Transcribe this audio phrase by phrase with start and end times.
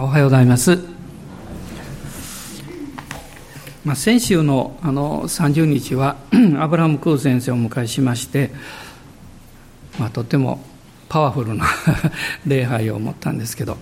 [0.00, 0.78] おはようございます。
[3.84, 6.16] まあ、先週のあの30日は
[6.60, 8.52] アブラハム・クー先生をお迎えしまして、
[9.98, 10.62] まあ、とても
[11.08, 11.66] パワフルな
[12.46, 13.76] 礼拝を持ったんですけど、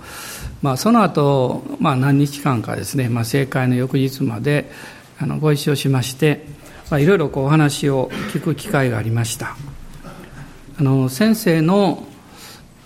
[0.62, 4.70] まあ、その後、まあ何日間かですね、まあ、正解の翌日まで
[5.18, 6.46] あのご一緒しまして、
[6.90, 9.54] ま、いろいろこうお話を聞く機会がありました
[10.78, 12.06] あの先生の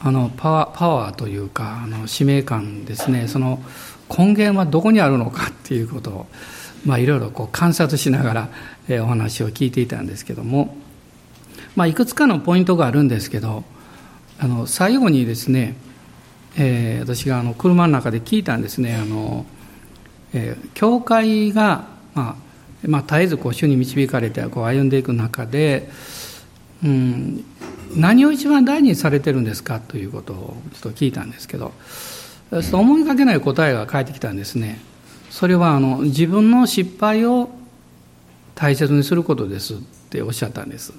[0.03, 3.29] あのパワーパワーというかあの使命感ですね。
[3.29, 3.63] その
[4.09, 6.27] 根源はどこにあるのかっていうことを、
[6.85, 8.49] まあ、いろいろこう観察しながら、
[8.89, 10.77] えお話を聞いていたんですけども、
[11.77, 13.63] まあ、いくつかのポイントがあるんですけど
[14.41, 15.77] あの最後にですね、
[16.57, 18.97] えー、私があの車の中で聞いたんですね。
[18.97, 19.45] あの、
[20.33, 22.51] えー、教会が、まあ
[22.89, 25.91] まあ、絶えずこう主に導かれてこう歩んでいく中で、
[26.83, 27.45] うん、
[27.97, 31.73] 何を一番大事にされてるんですかということをちょっと聞いたんですけど
[32.73, 34.81] 思いがけない答えが返ってきたんですね。
[35.31, 37.51] それはあの自分の失敗を
[38.57, 39.77] 大切にすることですっ
[40.11, 40.93] ておっしゃったんです。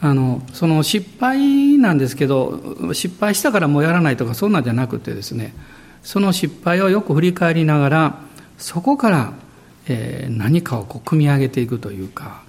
[0.00, 5.54] あのその失敗なんですけど失敗したからもうやらないとかそんなんじゃなくてですね
[6.02, 8.18] その失敗をよく振り返りながら
[8.58, 9.32] そこから、
[9.88, 12.42] えー、何かをこう組み上げていくというか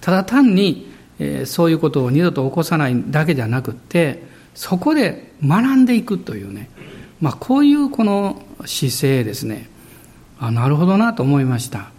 [0.00, 0.89] ただ単に
[1.20, 6.68] えそういうことを二度と起こさないだけじゃなくってそこで学んでいくというね、
[7.20, 9.68] まあ、こういうこの姿勢ですね。
[10.40, 11.90] あなるほどなと思いました。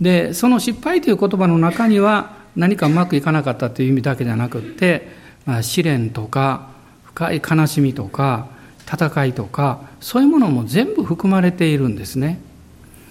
[0.00, 5.08] でその失敗という言葉の中には何かうまくいかなかったという意味だけじゃなくって、
[5.44, 6.70] まあ、試練とか
[7.04, 8.48] 深い悲しみとか
[8.90, 12.40] 戦いとかそういうものも全部含まれているんですね、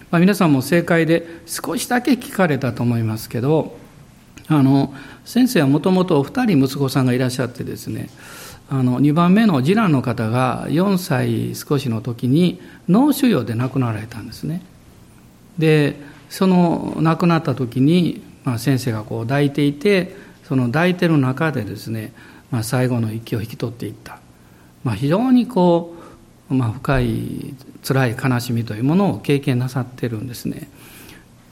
[0.09, 3.77] まあ、皆さんも正解で少しだけ聞かれたと思いますけど
[4.47, 4.93] あの
[5.25, 8.09] 先生はもともと2人息子さんがいらっしゃってですね
[8.69, 14.61] あの2番目の次男の方が4歳少しの時に脳腫瘍で亡くなられたんですね。
[15.57, 15.95] で
[16.29, 22.13] その亡くなった時に、まあ、先生がこう抱いていてその抱いてる中でですね、
[22.51, 24.19] まあ、最後の息を引き取っていった、
[24.83, 25.95] まあ、非常にこ
[26.49, 30.69] う、まあ、深い辛い悲しみというものを経験なさってるんですね。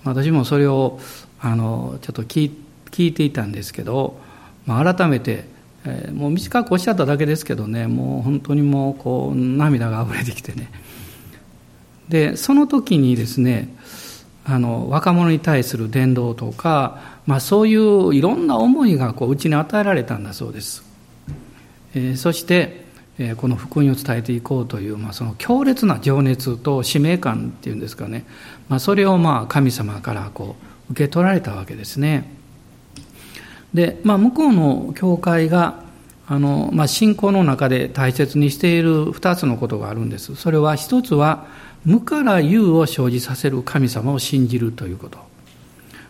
[0.04, 1.00] 私もそれを
[1.40, 2.63] あのちょっと聞いて
[2.94, 4.20] 聞いていたんですけど、
[4.68, 5.46] まあ、改めて、
[5.86, 10.72] えー、もう短くおっしゃっただけですけどねもう本当にもうこう涙があふれてきてね。
[12.08, 13.74] でその時にですね
[14.46, 20.84] あの若者に対する伝道とか、まあ、そういういろんな思いがこううちに与えられたんだそうです、
[21.96, 22.86] えー、そして、
[23.18, 28.26] えー、この福音を伝えていこうという、まあ、その強烈な情熱と使命感っていうんですかね、
[28.68, 30.58] まあ、それをまあ神様からこ
[30.90, 32.43] う受け取られたわけですね。
[33.74, 35.82] で、まあ、向こうの教会が
[36.28, 40.36] あの、まあ、信仰の中で大切にしている2つのことがあるんです。
[40.36, 41.48] それは一つは
[41.86, 45.20] 無から有を生じさせる神様を信じるということ。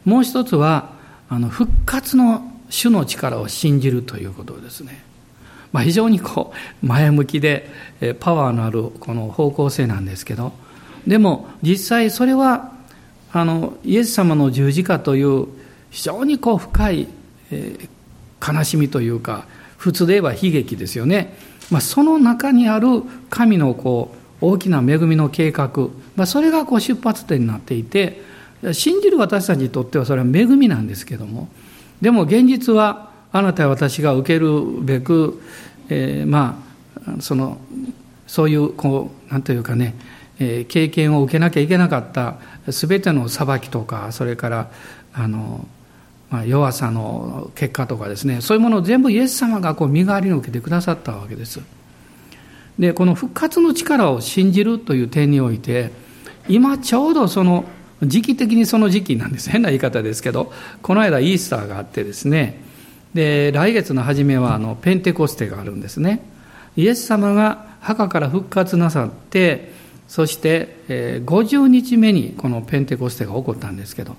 [0.05, 0.91] もう一つは
[1.29, 5.03] あの復活の主の力を信じるということですね、
[5.71, 6.51] まあ、非常にこ
[6.83, 7.69] う前向きで
[8.19, 10.53] パワーのあるこの方向性なんですけど。
[11.07, 12.71] でも実際それは
[13.31, 15.47] あのイエス様の十字架という
[15.91, 17.07] 非常にこう深い
[17.51, 19.45] えー、悲しみというか
[19.77, 21.35] 普通で言えば悲劇ですよね、
[21.71, 22.87] まあ、その中にある
[23.29, 25.69] 神のこう大きな恵みの計画、
[26.15, 28.21] まあ、それがこう出発点になっていて
[28.71, 31.49] 信じる私たちにとってはそれは恵みなんですけども。
[32.01, 35.41] でも現実はあなたや私が受けるべく、
[35.89, 36.61] えー、ま
[37.07, 37.57] あその
[38.27, 39.95] そういうこう何というかね、
[40.37, 42.35] えー、経験を受けなきゃいけなかった
[42.67, 44.71] 全ての裁きとかそれから
[45.13, 45.65] あの
[46.33, 51.61] ま、弱さの結果とかですねそういうものを全部イエス様がこう身代わりに受けてくださったわけです。
[52.79, 55.91] でこの復活の力を信じるという点において
[56.49, 57.65] 今ちょうどその
[58.01, 59.51] 時期的にその時期なんです。
[59.51, 60.51] 変な言い方ですけど
[60.81, 62.63] この間イースターがあってですね。
[63.13, 66.25] で来月の初めはあのペンテコステがあるんですね。
[66.75, 69.71] イエス様が墓から復活なさって
[70.07, 74.15] そして50日目にこのペンテコステが起こったんですけど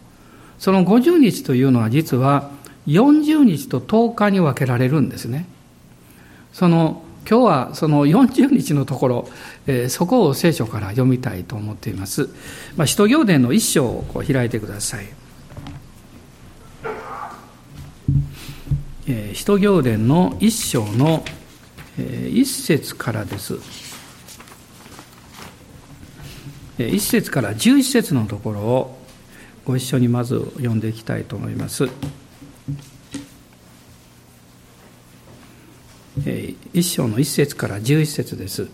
[0.65, 2.51] その50日というのは実は
[2.87, 5.45] 40日と10日に分けられるんですね。
[6.55, 9.29] その今日はその40日のところ、
[9.67, 12.31] えー、そこを聖書から読みたいと思っています。
[12.79, 15.07] まあ、使徒行伝の一章をこう開いてください。
[19.07, 21.27] えー、使徒行伝の一章の、
[21.99, 23.59] えー、一節からです。
[26.79, 29.04] 一節から十一節のところを
[29.65, 31.89] ご一緒にまず読んでいきたいと思います。
[36.73, 38.69] 一章の一節から十一節です。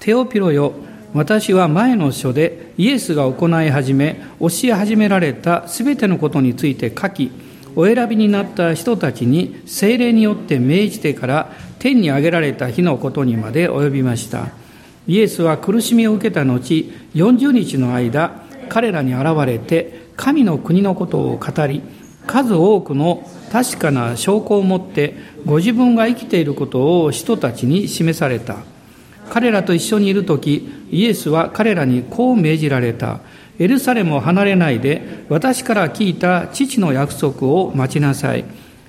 [0.00, 0.72] テオピロよ
[1.14, 7.30] 私は前の書でイエスが行い始め教え始められたすべてのことについて書き
[7.74, 14.48] お選びになった人たちに精霊によって命じてから天に上げられた日のことにまで及びました
[15.06, 21.80] イエスは苦しみを受けた後40日の間彼らに現れて神の国のことを語り
[22.26, 25.14] 数多くの確かな証拠を持って
[25.46, 28.56] ご自分が生きていることを人たちに示された。
[29.30, 33.20] 彼らと一緒にいる時イエスは彼らにこう命じられた。
[33.58, 38.44] エルサレムを離れないで私から聞いた父の約束を待ちなさい。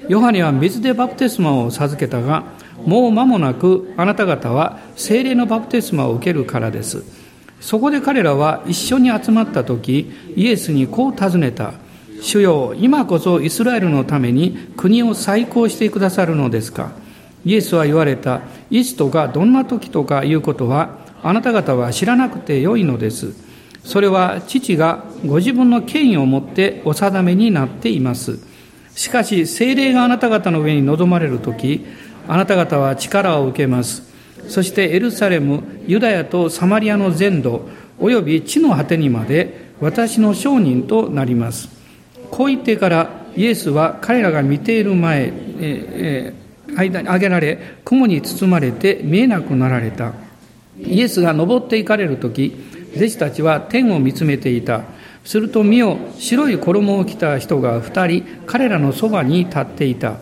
[0.10, 2.44] ヨハネは水でバプテスマを授けたが
[2.86, 7.19] もう間もなくあなた方は精霊のバプテスマを受けるからです。
[7.60, 11.74] そこで彼らは一緒に集まった時イエスにこう尋ねた。
[12.22, 16.92] 主よ今こそイスラエルのために国を再興してくださるのですか。
[17.46, 18.42] イエスは言われた。
[18.70, 23.34] いつとかどんな時とかいうことはあなた方は知らなくてよいのです。
[23.84, 28.40] それは父がご自分の権威をもってお定めになっています。
[28.96, 31.86] しかし精霊があなた方の上に臨まれる時
[32.28, 34.09] あなた方は力を受けます。
[34.50, 37.70] そしてエルサレムユダヤとサマリアの全土
[38.00, 41.70] および地の果てにまで私の証人となります。
[42.32, 50.14] こう言ってからイエスは彼らが見ている前、ええ間に上げられ雲に包まれて見えなくなられた。
[50.78, 52.56] イエスが登っていかれる時
[52.96, 54.84] 弟子たちは天を見つめていた。
[55.24, 60.18] すると見よ白い衣を着た人が二人彼らのそばに立っていた。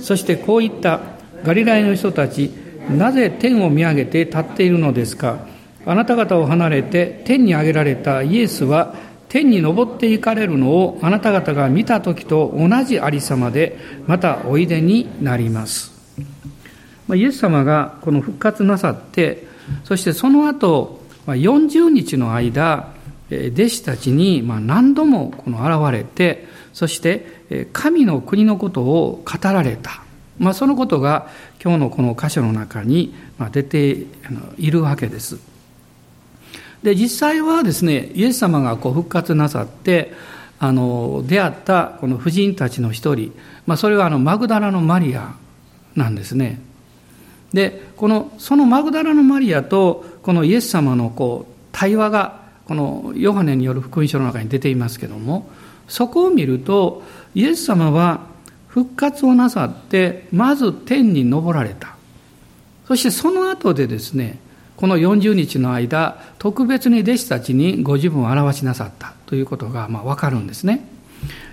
[0.00, 1.00] そしてこう言った。
[1.44, 2.50] ガリラヤの人たち
[2.88, 5.46] なぜ天を見上げて立っているのですか？
[5.86, 8.94] あなた方を離れて天に上げられたイエスは
[9.28, 15.92] 天に昇っていかれるのをあなた方が見た時と同じありさまでまたおいでになります。
[17.14, 19.46] イエス様がこの復活なさって
[19.84, 22.92] そしてその後40日の間
[23.30, 30.02] 弟子たちに何度もこの現れてそして神の国のことを語られた、
[30.40, 31.28] まあ、そのことが
[31.62, 33.14] 今日のこの箇所の中に
[33.52, 34.06] 出て
[34.56, 35.38] いるわけです。
[36.82, 40.14] で実際はですねイエス様がこう復活なさって
[40.58, 43.34] あの出会ったこの婦人たちの一人、
[43.66, 45.34] まあ、それはあのマグダラのマリア
[45.94, 46.58] なんですね。
[47.52, 55.50] でこのそのマグダラのマリアとこのイエス様のこう対話がこのヨハネによる福音書の中に出ていますけども
[55.86, 57.02] そこを見ると
[57.34, 58.29] イエス様は
[58.70, 61.96] 復活をなさってまず天に昇られた。
[62.86, 64.38] そしてその後でですね
[64.76, 70.88] この40日の間特別に弟子たちにご自分を表しなさったということがまあ分かるんですね。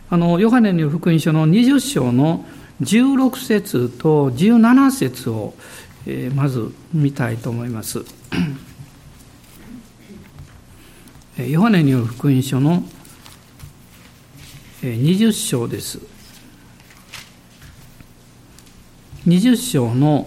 [0.10, 2.46] あのヨハネの福音書の20章の
[2.82, 5.54] 16節と17節を、
[6.06, 8.06] え、まず見たいと思います。
[11.38, 12.84] ヨハネによる福音書の
[14.82, 16.17] 20章です。
[19.28, 20.26] 20章の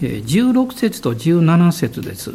[0.00, 2.32] 16節と17節です。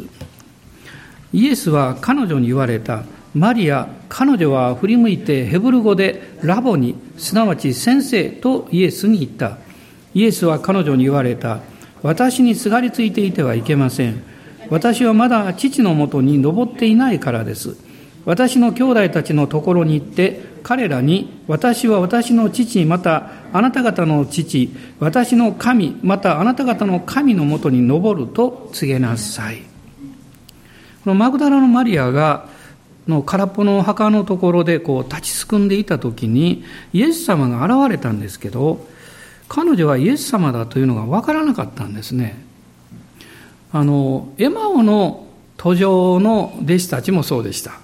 [1.34, 3.04] イエスは彼女に言われた。
[3.34, 9.58] マリア、彼女は振り向いてヘブル語でラボに、すなわち先生とイエスに言った。
[10.14, 11.60] イエスは彼女に言われた。
[12.02, 14.22] 私にすがりついていてはいけません。
[14.70, 17.76] 私はまだ父のもとに登っていないからです。
[18.24, 29.62] 私の兄弟たちのところに行って彼らに私は私の父またあなた方の父私の神またあなた方の神のもとに登ると告げなさい。
[31.04, 32.46] このマグダラのマリアが
[33.08, 36.62] の空っぽの墓のところでこう立ちすくんでいた時に
[36.92, 38.86] イエス様が現れたんですけど
[39.48, 42.44] 彼女はイエス様だというのが分からなかったんですね。
[43.72, 47.79] あのエマオの途上の弟子たちもそうでした。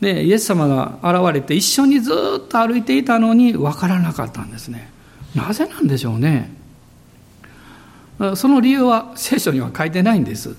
[0.00, 4.90] でイエス様が現れて一緒にずっと歩いていたのに分からなかったんですね。
[5.34, 6.50] なぜなんでしょうね。
[8.34, 10.56] その理由は聖書には書いてないんです。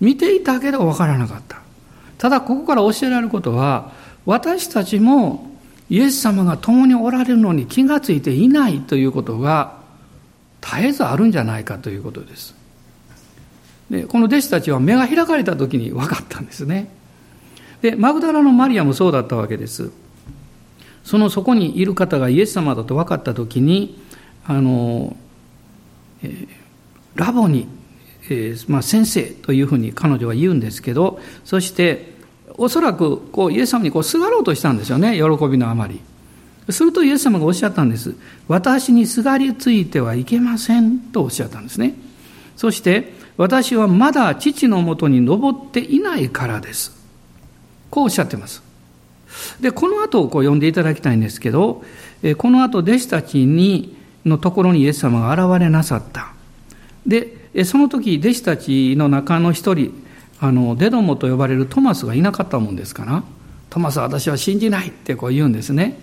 [0.00, 1.58] 見ていたけど分からなかった。
[2.18, 3.92] ただここから教えられることは
[4.24, 5.50] 私たちも
[5.88, 9.76] イエス様が共におられるのに気がついていないということが
[10.60, 12.54] 絶えずあるんじゃないかということです。
[13.90, 16.88] でこの弟子たちは目が開かれた時に分かったんですね。
[17.82, 19.90] でマグダラのマリアもそうだったわけです。
[21.04, 24.02] そのそこにいる方がイエス様だと分かった時に
[24.44, 25.16] あの、
[26.22, 26.48] えー、
[27.14, 27.68] ラボに、
[28.24, 32.16] えーまあ、先生というふうに彼女は言うんですけどそして
[32.58, 35.16] おそらくこうイエス様にこうすがろうとしたんですよね。
[35.16, 36.00] 喜びのあまり。
[36.70, 38.14] するとイエス様がおっしゃったんです。
[38.48, 41.94] 私にすがりついてはいけませんとおっしゃったんですね。
[42.56, 46.95] そして私はまだ父のもとに登っていないからです。
[47.96, 48.62] こうおっしゃってます。
[49.58, 51.82] で、この後をこう読んでいただきたいんですけど、
[52.36, 56.34] この後弟子たちに、のところにイエス様が現れなさった。
[57.06, 59.94] で、その時弟子たちの中の一人、
[60.40, 63.22] あの、デドモと呼ばれるトマスがいなかったもんですから、
[63.70, 65.98] トマスは私は信じないってこう言うんですね。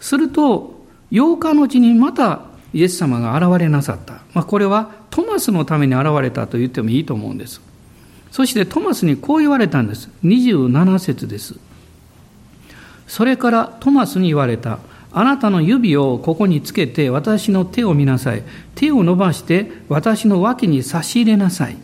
[0.00, 2.42] すると、8日のうちにまた
[2.74, 4.24] イエス様が現れなさった。
[4.34, 7.62] まあ、これはトマスのために現れたと言ってもいいと思うんです。
[8.34, 10.10] そしてトマスにこう言われたんです。
[10.24, 11.54] 27節です。
[13.06, 14.80] それからトマスに言われた。
[15.12, 18.42] あなたの指をここにつけて私の手を見なさい。
[18.74, 21.76] 手を伸ばして私の脇に差し入れなさい。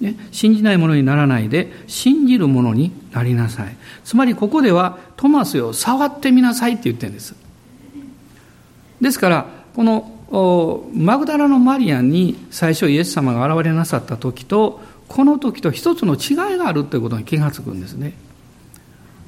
[0.00, 3.76] ね、信じないものにならないで信じるものになりなさい。
[4.04, 7.34] つまりここではトマスよ触ってみなさいって言ってるんです。
[9.00, 10.14] ですからこの
[10.94, 18.12] マグダラのマリアに最初イエス様が現れなさった時とこの時と一つの違いがあるということに気がつくんですね。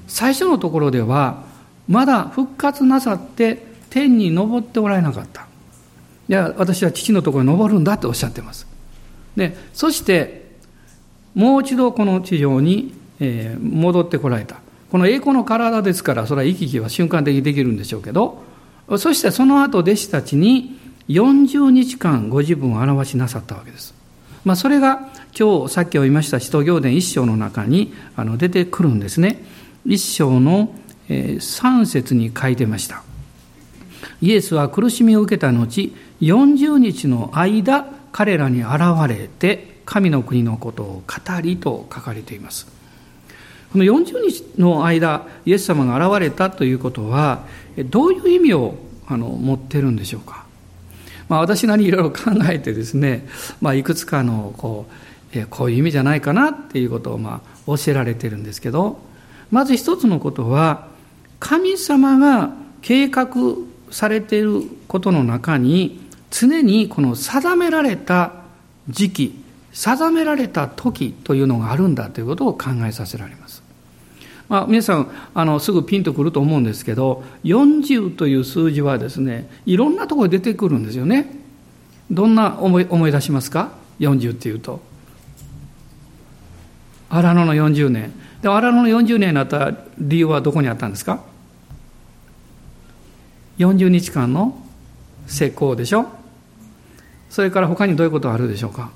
[0.07, 1.45] 最初のところでは
[1.89, 5.43] まだ復活なさって天に昇っておられなかった。
[6.29, 8.67] いや私は父のところに昇るんだとおっしゃってます。
[9.37, 10.51] でそして
[11.35, 12.95] もう一度この地上に
[13.61, 14.61] 戻ってこられた。
[14.91, 18.43] この栄光の体ですからそれは行き来は瞬間的にできるんでしょうけど
[18.99, 23.95] そしてその後弟子たちに40日間ご自分を表しなさったわけです。
[24.45, 25.09] まあ、それが
[25.39, 29.43] 今日さっき読みました使徒行伝一章の中にあの出てくるんですね。
[29.87, 30.75] 一章の
[31.09, 33.03] 3節に書いてました。
[34.21, 42.67] イエスは苦しみを受けた後、40日の間、彼らに現れて、神の国のことを語りと書かれています。
[43.73, 47.47] この40日の間、イエス様が現れたということは、
[47.87, 48.75] どういう意味を
[49.07, 50.45] あの持ってるんでしょうか。
[51.29, 53.27] まあ、私なりにいろいろ考えてですね、
[53.61, 54.93] まあ、いくつかのこう、
[55.51, 58.99] こういう意味じゃないかなっていうことをまあ教えられてるんですけど
[59.51, 60.89] まず一つのことは
[61.39, 63.29] 神様が計画
[63.91, 68.33] されていることの中に常にこの定められた
[68.89, 73.63] 時期定められた時というのがあるんだということを考えさせられます。
[74.49, 81.39] まあ、皆さんあのすぐピンとくると思うんですけど40という数字はですねいろんなところで出てくるんですよね。
[82.11, 84.90] どんな思い思い出しますか？40っていうと。
[87.11, 88.13] 荒野の40年。
[88.41, 91.23] で荒野の40年になった理由はどこにあったんですか
[93.59, 94.59] ？40日間の
[95.27, 96.07] 成功でしょ？
[97.29, 98.91] それから他にどういうことがあるでしょうか？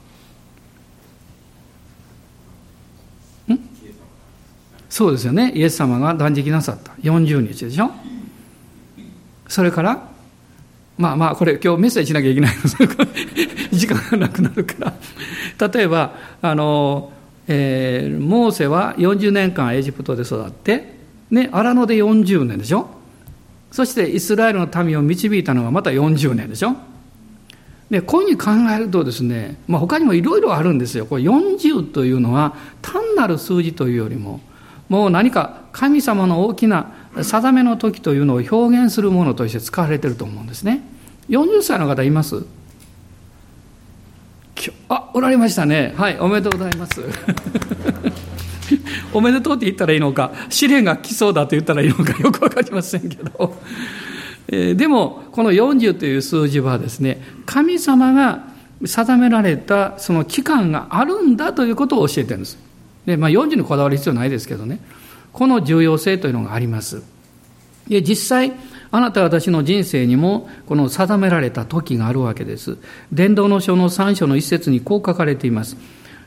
[4.88, 5.50] そうですよね。
[5.56, 6.92] イエス様が断食なさった。
[7.02, 7.90] 40日でしょ？
[9.48, 10.08] それから
[10.96, 12.62] まあまあこれ今日メッセージしなきゃいけないの。
[13.76, 14.74] 時間がなくなるか
[15.58, 15.68] ら。
[15.68, 17.12] 例えばあの、
[17.46, 20.94] えー、モーセは40年間エジプトで育って
[21.30, 22.88] ね荒野で40年でしょ？
[23.70, 26.76] そしてイスラエルの民を導いたのがまた40年でしょ？
[27.90, 31.06] でこういうふうに考えるとですね、まあ、他にもいろいろあるんですよ。
[31.06, 34.40] これ40というのは単なる数字というよりも
[34.88, 40.82] もう何か神様の大きな定めの時というのを表現するものとして使われていると思うんですね。
[41.28, 42.44] 40歳の方います？
[44.88, 45.94] あおられましたね。
[45.96, 47.02] はいおめでとうございます。
[49.12, 50.32] おめでとうって言ったらいいのか。
[50.48, 52.16] 試練が来そうだと言ったらいいのか。
[52.22, 53.56] よく分かりませんけど、
[54.48, 58.44] えー、でもこの40という数字はですね神様が
[58.84, 62.58] 定められたその期間があるんだということを教えてるんです。
[63.06, 64.80] で、まあ、40にこだわる必要ないですけどね、
[65.32, 67.02] この重要性というのがあります。
[67.88, 68.52] で、実際、
[68.94, 72.78] あなた私の人生にも、この定められた時があるわけです。
[73.12, 75.76] 伝道の書の3章の一節にこう書かれています。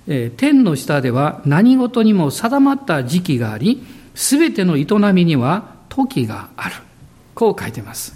[0.06, 6.76] えー、天の下では何事にも定まった時期があり、すべての営みには時がある。
[7.36, 8.14] こう書いてます。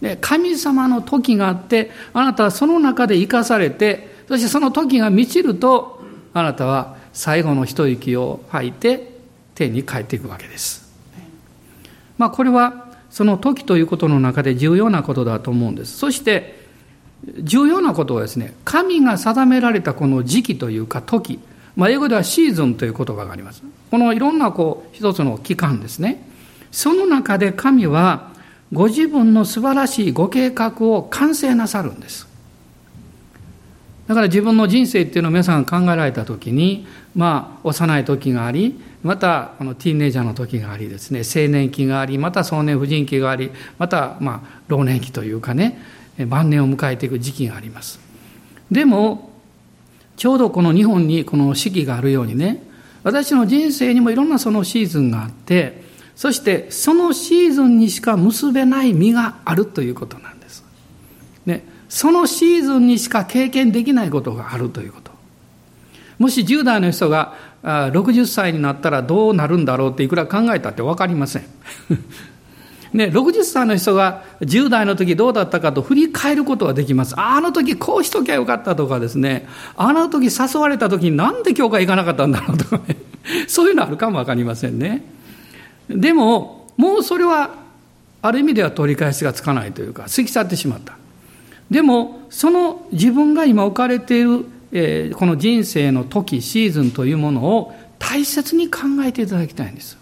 [0.00, 6.02] で神様の時があって、あなたはその中で生かされて、そしてその時が満ちると、
[6.34, 9.18] あなたは最後の一息を吐いて
[9.54, 10.90] 天に帰っていくわけです。
[12.18, 15.98] まあ、これはその時ということの中で重要なことだと思うんです。
[15.98, 16.58] そして
[17.38, 21.38] 重要なことはですね、神が定められたこの時期というか時、
[21.76, 23.62] まあ、英語ではシーズンという言葉があります。
[23.90, 26.26] このいろんなこう一つの期間ですね。
[26.70, 28.32] その中で神は
[28.72, 32.26] ご自分の素晴らしいご計画を完成なさるんです。
[34.06, 45.78] だから自分の人生っていうのを皆さん考えられた時にまあ幼い時がありまたこのティーンネイジャーの時がありですね青年期がありまた壮年婦人期がありまたまあ老年期というかね
[46.28, 47.98] 晩年を迎えていく時期があります
[48.70, 49.32] でも
[50.16, 52.62] ちょうどこの日本にこの四季があるようにね、
[53.02, 55.82] 私の人生にもいろんなそのシーズンがあって、
[56.14, 60.64] そしてそのシーズンにしか結べない実があるということなんです。
[61.46, 65.10] ね、そのシーズンにしか経験できないことがあるということ。
[66.18, 71.44] もし10代の人が60歳になったらどうなるんだろうっていくら考えたって分かりません。
[72.92, 77.14] ね、60歳の人が10代の時どうだったかと振り返ることができます。
[77.18, 82.96] あの時こうしときゃよかったとかですね、あの時誘われた時になんで教会行かなかったんだろうとかね、
[83.48, 85.04] そういうのあるかもわかりませんね。
[85.88, 87.50] でも、もうそれは
[88.20, 90.94] ある意味では取り返しがつかないというか、過ぎ去ってしまった。
[91.70, 99.98] でも、その自分が今置かれている、この人生の時、シーズンというものを大切に考えていただきたいんです。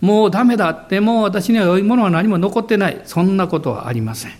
[0.00, 3.02] もうダメだって、もう私には良いものは何も残ってない。
[3.04, 4.32] そんなことはありません。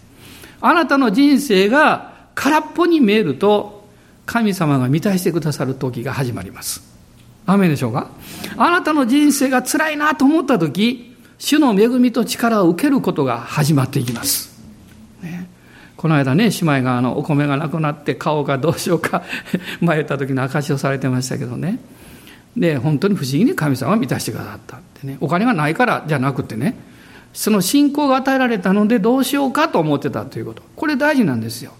[0.60, 3.86] あなたの人生が空っぽに見えると、
[4.24, 6.82] 神様が満たしてくださる時が始まります。
[7.44, 8.10] 雨でしょうか？
[8.56, 14.55] あなたの人生が辛いなと思った時、主の恵みと力を受けることが始まっていきます。
[15.96, 19.22] この間ね、姉妹があのお米がなくなって顔がどうしようか
[19.80, 21.78] 迷った時の証しをされてましたけどね。
[22.56, 24.76] で、本当に不思議に神様は満たしてくださった。
[24.76, 26.76] ってね、お金がないからじゃなくてね、
[27.32, 30.62] その信仰が与えられたのでどうしようかと思ってたということ。
[30.74, 31.72] これ大事なんですよ。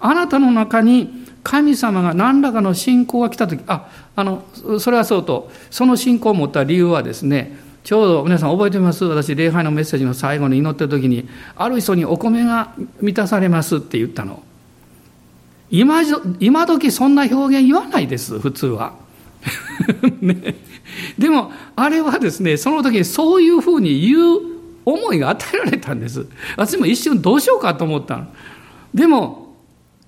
[0.00, 4.44] あなたの中に神様が何らかの信仰が来た時、あ、あの、
[4.78, 14.42] それはそうと、その信仰を持った理由はですね、ちょうど皆さん覚えてます私、礼拝のメッセージの最後に祈ってる時に、ある人にお米が満たされますって言ったの。
[15.70, 16.02] 今
[16.40, 18.94] 今時そんな表現言わないです、普通は。
[20.20, 20.56] ね、
[21.18, 24.40] でも、あれはですね、その時にそういうふうに言う
[24.84, 26.26] 思いが与えられたんです。
[26.56, 28.26] 私も一瞬どうしようかと思ったの。
[28.92, 29.54] でも、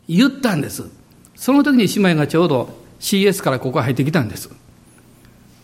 [0.08, 0.84] 言ったんです。
[1.34, 4.50] その時に姉妹がちょうど CS からここ入ってきたんです。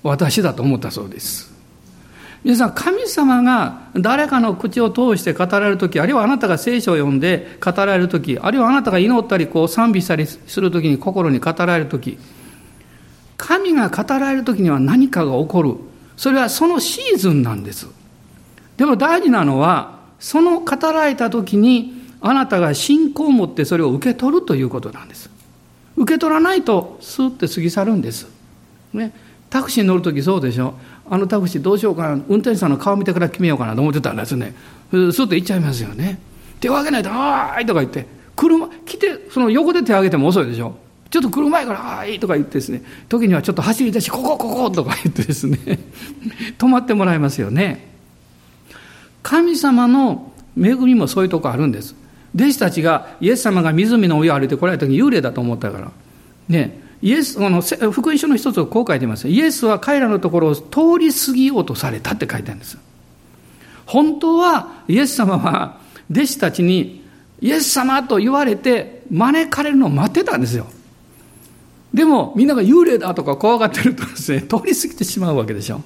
[0.02, 1.47] 私だと思ったそうです。
[2.44, 12.18] 皆さん、神様が誰かの口を通して語られるとき、あるいはあなたが聖書を読んで語られるとき、あるいはあなたが祈ったりこう賛美したりするときに心に語られるとき、
[13.36, 15.74] 神が語られる時には何かが起こる。
[16.16, 17.86] それはそのシーズンなんです。
[18.76, 25.30] でも大事なのは、その語られた時に、あなたが信仰を持ってそれを受け取るということなんです。
[25.96, 28.28] 受け取らないと、スーって過ぎ去るんです。
[28.92, 29.12] ね。
[29.50, 30.74] タクシーに乗るときそうでしょ。
[31.10, 32.12] あのタクシーどうしようかな。
[32.28, 34.54] 運転手さんの顔見てから決めようかなと思ってたんですね。
[34.90, 36.18] スーッと行っちゃいますよね。
[36.60, 40.76] 手を挙げないと、あーいとか言って、車、来て、その横で手を挙げても遅いでしょ。
[41.10, 45.58] ちょっと来る前から、はい、とか言ってですね、時にはちょっと走り出し、ここ、こことか言ってですね、
[46.58, 47.88] 止まってもらいますよね。
[49.22, 51.94] 神様の恵みもそういうとこあるんです。
[52.34, 55.90] 弟子たちが、イエス様が湖の上を歩いてこられた時幽霊だと思ったから。
[56.48, 59.28] ね、イエス、この福音書の一つをこう書いてます。
[59.28, 62.78] イエスは彼らのところを通り過ぎようとされたって書いてあるんです。
[63.86, 65.78] 本当は、イエス様は
[66.10, 67.04] 弟子たちに、
[67.40, 70.66] イエス様と言われて招かれるのを待ってたんですよ。
[71.94, 75.80] でもみんなが幽霊だとか怖がってるとですね、通り過ぎてしまうわけでしょ。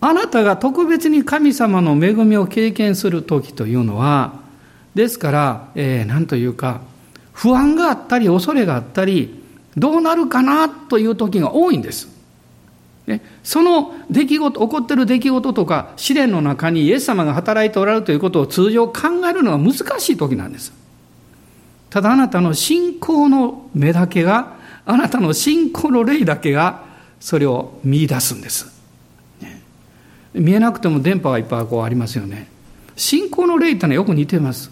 [0.00, 4.40] あなたが特別に神様の恵みを経験する時というのは、
[4.94, 6.80] ですから、えー、なんというか、
[7.36, 9.42] 不安があったり恐れがあったり、
[9.76, 12.08] どうなるかなという時が多いんです。
[13.06, 20.72] ね、その出来事、起こっている出来事とか試練の中にイエス様が働いておられるということを通常考えるのは難しい時なんです。
[21.90, 26.84] ただあなたの信仰の目だけが、あなたの信仰の霊だけが、
[27.20, 28.72] それを見出すんです。
[29.42, 29.62] ね、
[30.32, 32.48] 見えなくても電波がいっぱいこうありますよね。
[32.96, 34.70] 信仰の霊ってのはよく似てます。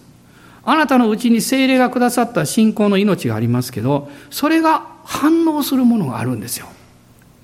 [0.64, 6.66] あなたのうちに精霊がくださった信仰の命がありますけど、それが反応するものがあるんですよ。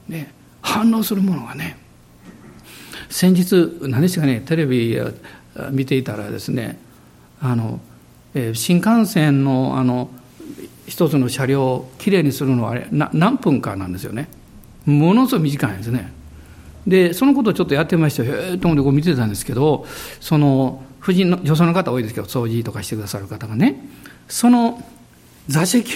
[0.08, 1.76] ね、反応するものがね。
[3.08, 4.98] 先日、何ですかね、テレビ
[5.70, 6.78] 見ていたらですね、
[7.40, 7.80] あの、
[8.34, 10.10] えー、新幹線のあの
[10.86, 14.28] 一つの車両をきれいにするのはあれ何分かなんですよね
[14.84, 16.12] ものすごい短いんですね
[16.86, 19.86] でそのことをちょっとやってましたへえと思ってこう見てたんですけど
[20.20, 23.84] その婦人の女性の方多いですけど掃除とかしてくださる方がね。
[24.28, 24.82] その
[25.48, 25.92] 座席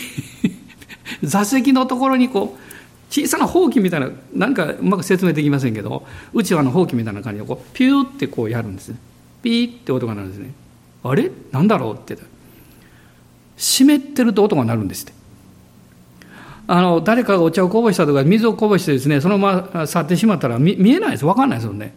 [1.23, 2.65] 座席のところにこう
[3.11, 8.99] 小さなほうきみたいななんかうまく説明できませんけどうちわのほうきみたいな感じでこうピューってこうやるんですね。
[9.43, 10.53] ピーって音が鳴るんですね。
[11.05, 11.31] あれ？
[11.53, 12.17] なんだろうって。
[13.57, 15.13] 湿ってると音が鳴るんですって。
[16.67, 21.25] あの誰かがお茶をこぼしたとか水をこぼしてですねそのまま去ってしまったら見えないです。
[21.25, 21.95] 分かんないですよね。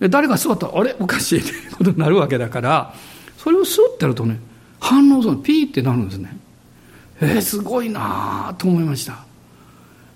[0.00, 0.66] 誰か座った？
[0.66, 0.94] らあれ？
[0.98, 2.94] おかしいって ことになるわけだから
[3.38, 4.38] それを吸ってるとね
[4.80, 6.36] 反応するピーってなるんですね。
[7.20, 9.24] えー、すごいなと思いました。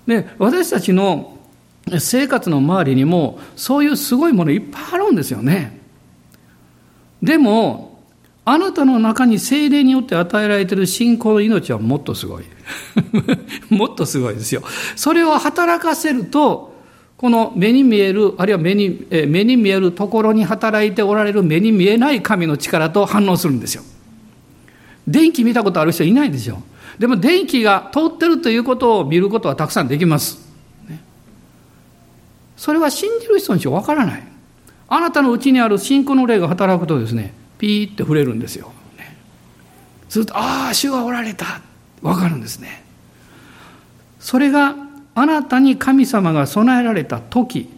[0.06, 1.38] で私たちの
[1.98, 5.80] 生活の周りにもそういうすごいものいっぱいあるんですよね。
[7.22, 7.90] でも
[8.44, 12.44] あなたの中に精霊によって与えられている信仰の命はもっとすごい。
[13.70, 14.62] もっとすごいですよ。
[14.96, 16.69] それを働かせると
[17.20, 23.82] この目に見える、あるいは目に目に見えるところに働いておられる目に見えない神の力と反応するんですよ。
[25.06, 26.62] 電気見たことある人いないでしょ。
[26.98, 30.38] でも電気が通ってるということを見ることはたくさんできます。
[32.56, 34.26] それは信じる人にしかわからない。
[34.88, 38.72] あなたのうちにある信仰の霊が働くとですね、ピーって触れるんですよ。
[38.96, 39.14] ね、
[40.08, 41.60] すると、ああ、主がおられた。
[42.00, 42.82] わかるんですね。
[44.20, 44.74] それが
[45.20, 47.68] あなたに神様が備えられた時、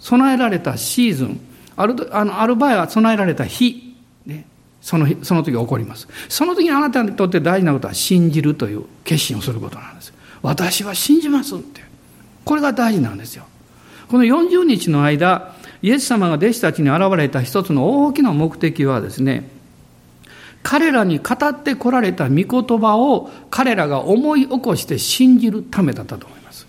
[0.00, 1.40] 備えられたシーズン、
[1.76, 4.44] あるあのある場合は備えられた日、ね、
[4.82, 6.08] そのその時起こります。
[6.28, 10.12] その時にあなたにとって大事なことは信じるという決心をすることなんです。
[10.42, 11.82] 私は信じますって。
[12.44, 13.44] これが大事なんですよ。
[14.08, 19.48] この40日の間、イエス様が弟子たちに現れた一つの大きな目的はですね、
[20.62, 26.66] 彼らに語ってこられた御言葉を彼らが思い起こして信じるためだったと思います。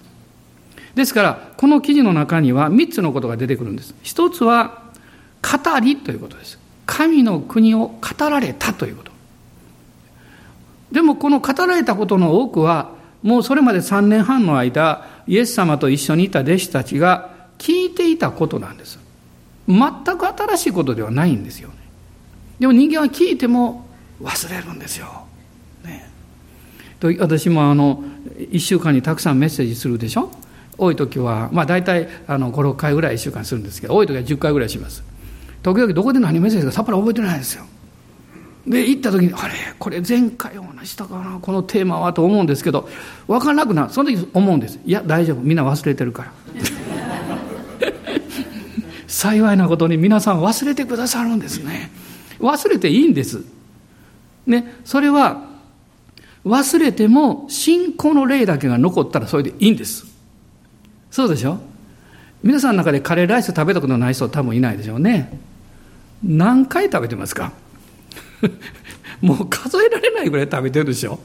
[0.96, 3.94] ですから、この記事の中には3つのことが出てくるんです。
[4.02, 4.84] 一つは、
[5.42, 6.58] 語りということです。
[6.86, 9.12] 神の国を語られたということ。
[10.92, 19.00] でもこの語られたことの多くは、もうそれまで3年半の間、イエス様と一緒にいた弟子たちが聞いていたことなんです。
[19.68, 21.76] 全く新しいことではないんですよね。
[22.60, 23.86] でも人間は聞いても
[24.22, 25.26] 忘れるんですよ。
[25.84, 26.10] ね、
[27.20, 28.04] 私もあの
[28.38, 30.32] 1週間にたくさんメッセージするでしょ
[30.78, 35.04] 多い時は、まあ、大体あの56回ぐらい1週間するんですけど多い時は10回ぐらいします。
[35.64, 37.66] 時々どこで何メッセージかさっぱり覚えてないんですよ。
[38.68, 42.90] で行った時にあれこれ前回お話したかなこのテーマはと思うんですけど
[43.28, 43.90] 分からなくなる。
[43.92, 44.80] その時思うんです。
[44.86, 45.38] いや大丈夫。
[45.38, 46.32] みんな忘れてるから。
[49.08, 51.92] 幸いなことに皆さん忘れてくださるんですね。
[52.40, 53.44] 忘れていいんです。
[54.46, 55.44] ねそれは
[56.46, 60.15] 忘れても信仰の霊だけが残ったらそれでいいんです。
[61.16, 61.58] そうでしょ？
[62.44, 65.40] 皆さんの中でカレーライス食べたことない人多分いないでしょうね。
[66.22, 67.54] 何回食べてますか？
[69.22, 71.22] もう数えられないぐらい食べてるでしょ、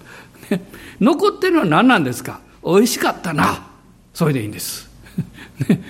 [0.48, 0.62] ね、
[1.00, 2.38] 残ってるのは何なんですか？
[2.64, 3.66] 美味しかったな。
[4.14, 4.88] それでいいんです、
[5.68, 5.82] ね。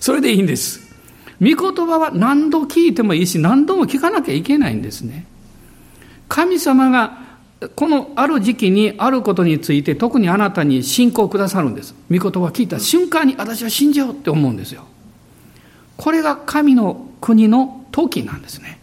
[0.00, 0.94] それでいいんです。
[1.40, 5.24] 御言葉は何度聞いてもいいし何度も聞かなきゃいけないんですね。
[6.28, 7.29] 神様が
[7.76, 11.94] このある時期にあることについて特にあなたに信仰をくださるんです。
[12.10, 14.84] 御言葉を聞いた瞬間に私は信じようって思うんですよ。
[15.96, 18.78] これが神の国の時なんですね。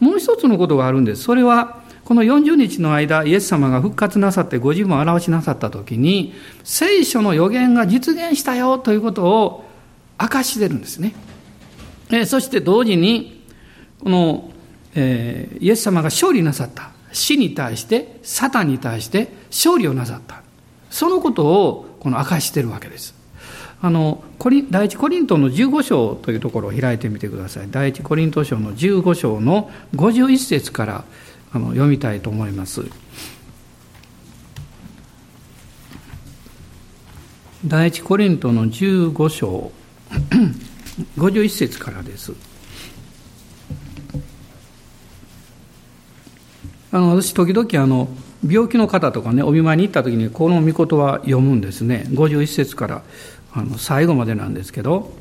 [0.00, 1.22] もう一つのことがあるんです。
[1.22, 1.80] それは
[2.10, 9.64] この40日の間、イエス様が復活なさってご自分を表しなさった時に、聖書の予言が実現したよということを
[10.20, 11.14] 明かしてるんですね。
[12.26, 13.44] そして同時に、
[14.02, 14.50] この、
[14.96, 16.90] えー、イエス様が勝利なさった。
[17.12, 20.42] 死に対してサタンに対して勝利をなさった。
[20.90, 23.14] そのことをこの明かしているわけです。
[23.82, 24.22] あの
[24.70, 27.68] 第一コリントの15章というところを開いてみてください。
[27.70, 31.04] 第一コリント章の15章の51節から
[31.52, 32.84] あの読みたいと思います。
[37.66, 39.72] 第一コリントの15章。
[41.16, 42.32] 51節からです。
[46.92, 48.08] あの私時々あの
[48.46, 52.06] 病気の方とかねお見舞いに行った時にこの御言葉読むんですね。
[52.08, 53.02] 51節から
[53.52, 55.12] あの最後までなんですけど、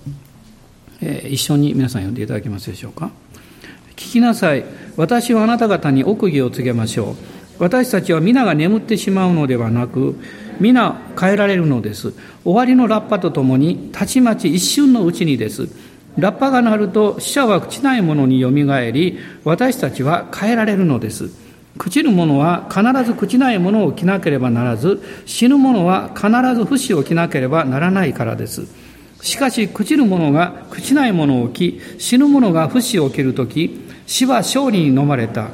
[1.01, 3.11] えー、一緒に皆さん読んでいただけますでしょうか。
[3.91, 4.63] 聞きなさい。
[4.95, 7.15] 私はあなた方に奥義を告げましょう。
[7.59, 10.15] 私たちは皆が眠ってしまうのではなく
[10.59, 12.13] 皆変えられるのです。
[12.43, 15.67] 終わりのラッパとともにたちまち一瞬のうちにです。
[16.17, 21.48] ラッパが鳴ると死者は朽ちないものによみがえり私たちは変えられるのです。
[21.79, 28.67] 朽ちる者は必ず朽ちないものを着なければならず、死ぬ者は必ず不死を着なければならないからです。
[29.21, 35.51] しかし、朽ちる者が朽ちないものを着、死ぬ者が不死を着るとき、死は勝利に飲まれた。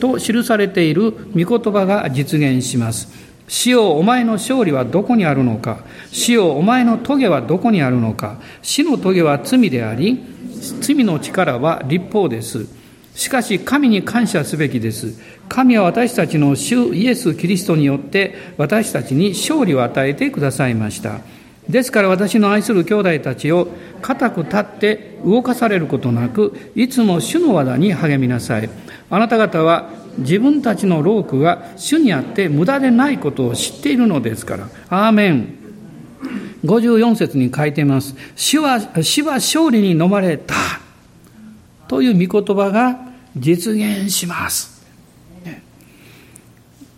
[0.00, 3.08] と記されている御言葉が実現します。
[3.46, 5.84] 死よ、お前の勝利はどこにあるのか。
[6.10, 8.40] 死よ、お前の棘はどこにあるのか。
[8.60, 10.18] 死の棘は罪であり、
[10.80, 12.66] 罪の力は立法です。
[13.14, 15.14] しかし神に感謝すべきです。
[15.48, 21.20] 神は私たちの主イエス・キリストによって私たちに勝利を与えてくださいました。
[21.68, 23.68] ですから私の愛する兄弟たちを
[24.02, 28.68] 固く立って動かされることなく、いつも主の技に励みなさい。
[29.08, 34.68] あなた方は自分たちの労苦が主にあって無駄でないことを知っているのですから。
[34.90, 35.54] アーメン。
[36.64, 38.14] 54節に書いています。
[38.36, 40.54] 死は、死は勝利に飲まれた。
[41.94, 42.98] という御言葉が
[43.36, 44.82] 実現します。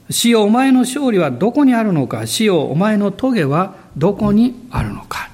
[0.09, 2.27] 死よお前の勝利はどこにあるのか？
[2.27, 5.29] 死よお前の棘はどこにあるのか？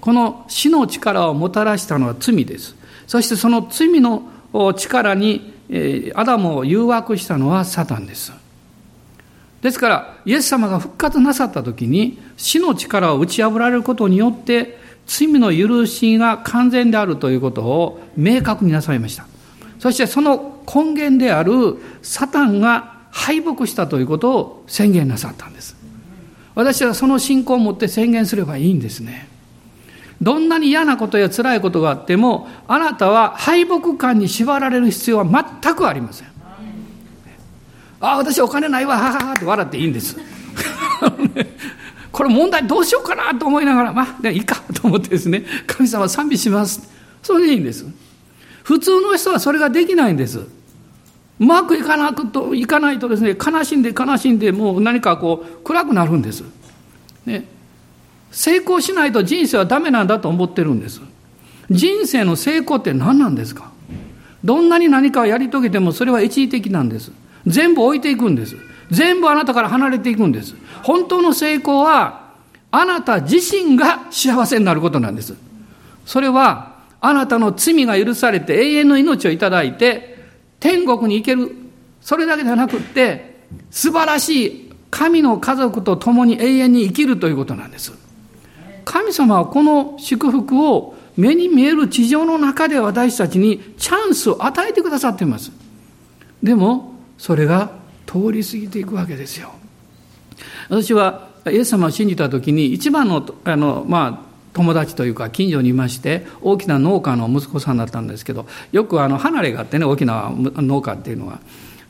[0.00, 2.74] この死の力をもたらしたのは罪です。
[3.06, 4.22] そしてその罪の
[4.74, 5.52] 力に
[6.14, 8.32] アダムを誘惑したのはサタンです。
[9.60, 14.78] ですからイエス様が復活なさった時に死の力を打ち破られることによって
[15.10, 19.26] 罪の許しが完全であるということを明確になさいました。
[19.80, 25.74] そしてその根源であるサタンが敗北したということを宣言なさったんです。
[26.54, 29.28] 私はその信仰を持って宣言すればいいんですね。
[30.22, 36.28] どんなに嫌なことや辛いことがあってもあなたは敗北感に縛られる必要は全くありません。
[38.00, 40.16] ああ私お金ないわはははって笑っていいんです。
[42.20, 46.86] これ問題どうしようかなと思いながらまあいいかと思ってですね神様賛美します。
[47.22, 47.86] それでいいんです。
[48.62, 50.40] 普通の人はそれができないんです。
[50.40, 50.46] う
[51.38, 56.44] まくいかなくといかないとですね悲しんで悲しんでもう何かこう暗くなるんです、
[57.24, 57.46] ね、
[58.30, 61.00] 成功しないと人生はダメなんだと思ってるんです。
[61.70, 63.72] 人生の成功って何なんですか？
[64.44, 67.12] どんなに何かをやり遂げてもそれは一時的なんです。
[67.46, 68.56] 全部置いていくんです。
[68.90, 72.30] 全部あなたから離れていくんです本当の成功は
[72.70, 75.34] あなた自身が幸せになることなんです
[76.06, 80.10] それはあなたの罪が許されて永遠の命をいただいて
[80.60, 81.56] 天国に行ける。
[82.02, 87.92] それだけではなくって、素晴らしい神の家族と共に永遠に生きるということなんです。
[88.84, 95.50] 神様はこの祝福を目に見える地上の中で私たちにチャンスを与えてくださっています。
[96.42, 97.70] でも、それが
[98.10, 99.52] 通り過ぎていくわけですよ。
[100.68, 111.38] 私はイエス様を信じた時に一番の、あの、まあ、友達というか近所にいまして大きな農家の息子さんだったんですけどよくあの離れがあってね大きな農家っていうのは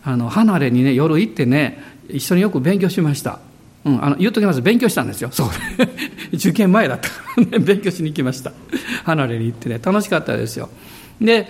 [0.05, 3.39] あの離れにね夜行ってね一緒によく勉強しました。
[3.87, 4.61] うん、あの言っときます。
[4.61, 5.31] 勉強したんですよ。
[5.33, 5.49] そう。
[6.37, 8.53] 受験前だったからね 勉強しに行きました。
[9.05, 10.69] 離れに行ってね楽しかったですよ。
[11.21, 11.47] で、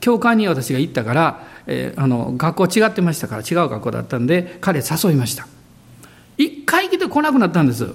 [0.00, 5.46] 教会に私が行ったから、えー、あの学校違ってましたから違う学校だったんで彼誘いました。
[6.36, 7.88] 一回来て来なくなったんです。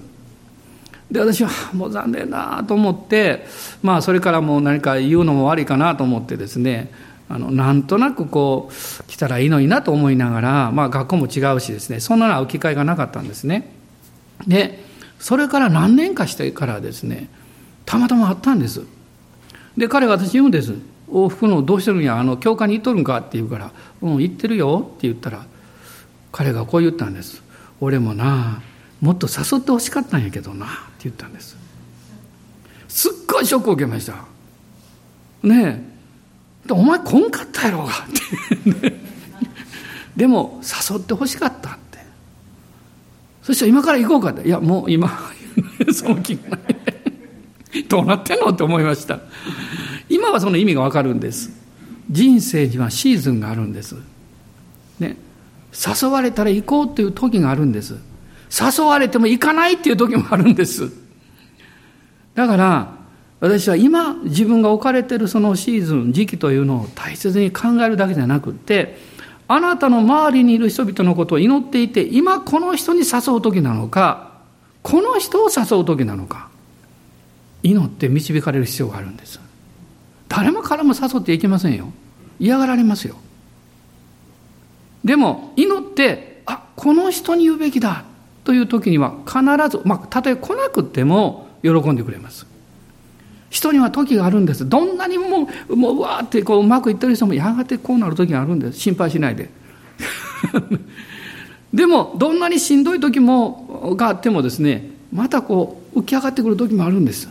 [1.11, 3.45] で私はもう残念なと思って
[3.81, 6.91] まあそれからもう何か言うのも悪いかなと思ってですね
[7.27, 13.71] あのなんとなくこう来たらいいのになと思いながら、まあ、学校も違うしですねそんなの会う機会がなかったんですね。
[14.47, 14.83] で
[15.19, 17.29] それから何年かしてからですね
[17.85, 18.83] たまたま会ったんです。
[19.77, 20.75] で彼が私言うんです
[21.11, 25.45] 「往復のどうしてるんやあの教会に行っとるんか?」って言うから「うん行ってるよ」って言ったら
[26.31, 27.41] 彼がこう言ったんです
[27.81, 28.61] 「俺もな
[29.01, 31.55] もっと誘ってほしかったんやけどなって言ったんです。
[32.87, 34.13] すっごいショックを受けました。
[35.43, 35.83] ね
[36.67, 36.73] え。
[36.73, 38.99] お前来んかったやろうがって。
[40.17, 41.99] でも誘ってほしかったって。
[43.41, 44.47] そしたら今から行こうかって。
[44.47, 45.09] いやもう今
[45.93, 46.59] その気がない。
[47.87, 49.19] どうなってんのって思いました。
[50.09, 51.51] 今はその意味がわかるんです
[52.09, 53.95] 人生にはシーズンがあるんです
[54.99, 55.15] ね
[55.71, 57.95] 誘われたら行こうっていう時があるんです
[58.49, 60.91] 誘われても行かないっていう時もあるんです。
[62.33, 62.99] だから、
[63.39, 68.97] 私は今自分が置かれているそのシーズン、時期というのを大切に考えるだけじゃなくて、
[69.47, 74.33] あなたの周りにいる人々のことを祈っていて、今この人に誘う時なのか、
[74.81, 76.49] この人を誘う時なのか、
[77.63, 79.39] 祈って導かれる必要があるんです。
[80.29, 81.91] 誰も彼も誘っていけませんよ。
[82.39, 83.17] 嫌がられますよ。
[85.03, 88.05] でも、祈って、あ、この人に言うべきだ。
[88.45, 92.47] という時には必ず、まあ、たとえ来なくても喜んでくれます。
[93.49, 94.67] 人には時があるんです。
[94.67, 98.79] どんなにもう、もう、うわーってこううまくいってる人もやがてこうなる時があるんです。
[98.79, 99.49] 心配しないで。
[101.73, 107.27] でも、どんなにしんどい時も、があってもですね、またこう、浮き上がってくる時もあるんです。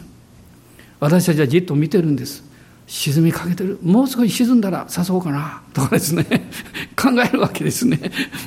[1.00, 2.47] 私たちはじっと見てるんです。
[2.88, 3.78] 沈みかけてる。
[3.82, 5.60] もう少し沈んだら誘おうかな。
[5.74, 6.24] とかですね。
[6.96, 8.00] 考えるわけですね。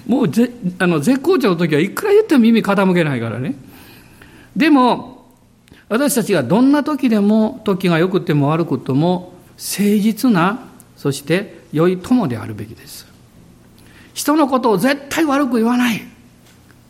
[0.08, 3.56] もうぜあの絶好調の時はいくら言っても耳傾けないからね。
[4.58, 5.28] でも、
[5.90, 10.60] 私たちがどんな時でも、時が良くても悪くても、誠実な、
[10.98, 13.06] そして良い友であるべきです。
[14.16, 16.02] 人のことを絶対悪く言わない。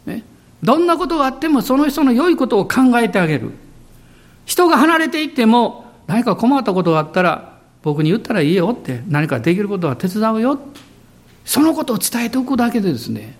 [0.05, 0.23] ね、
[0.63, 3.51] どんなことがあってもその人の良いことを考えてあげる。
[4.45, 10.59] 人が離れていっても何か困ったことがあったら僕に言ったらいいよって何かできることは手伝うよ
[11.45, 13.37] そのことを伝えておくだけでですね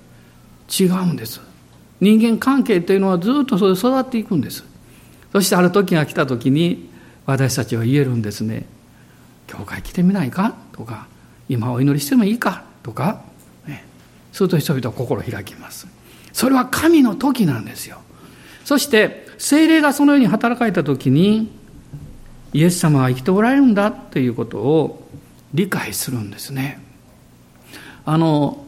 [0.69, 1.41] 違うんです。
[1.99, 4.63] 人間関係というのはずっとそれで育っていくんです。
[5.33, 6.89] そしてある時が来た時に
[7.25, 8.65] 私たちは言えるんですね。
[9.47, 10.55] 教会来てみないか？
[10.71, 11.07] とか
[11.49, 12.63] 今お祈りしてもいいか？
[12.83, 13.21] とか、
[13.67, 13.83] ね、
[14.31, 15.87] すると人々は心開きます。
[16.31, 17.99] それは神の時なんですよ。
[18.63, 21.51] そして精霊がそのように働かれた時に
[22.53, 25.07] イエス様は生きておられるんだということを
[25.53, 26.81] 理解するんですね。
[28.05, 28.65] あの、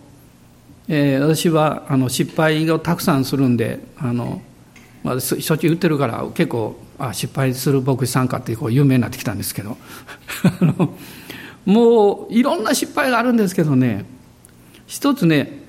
[0.87, 4.41] えー、私はあの失敗をたくさんするんであの、
[5.03, 9.77] まあ、しょっちゅう言ってるから結構あ失敗する牧師さんかってこう有名になってきたんですけど。
[11.65, 14.05] もういろんな失敗があるんですけどね。
[14.85, 15.63] 一つね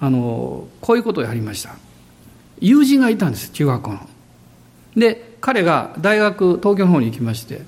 [0.00, 1.74] あのこういうことをやりました。
[2.60, 4.08] 友人がいたんです中学校の。
[4.96, 7.60] で彼が大学東京の方に行きまして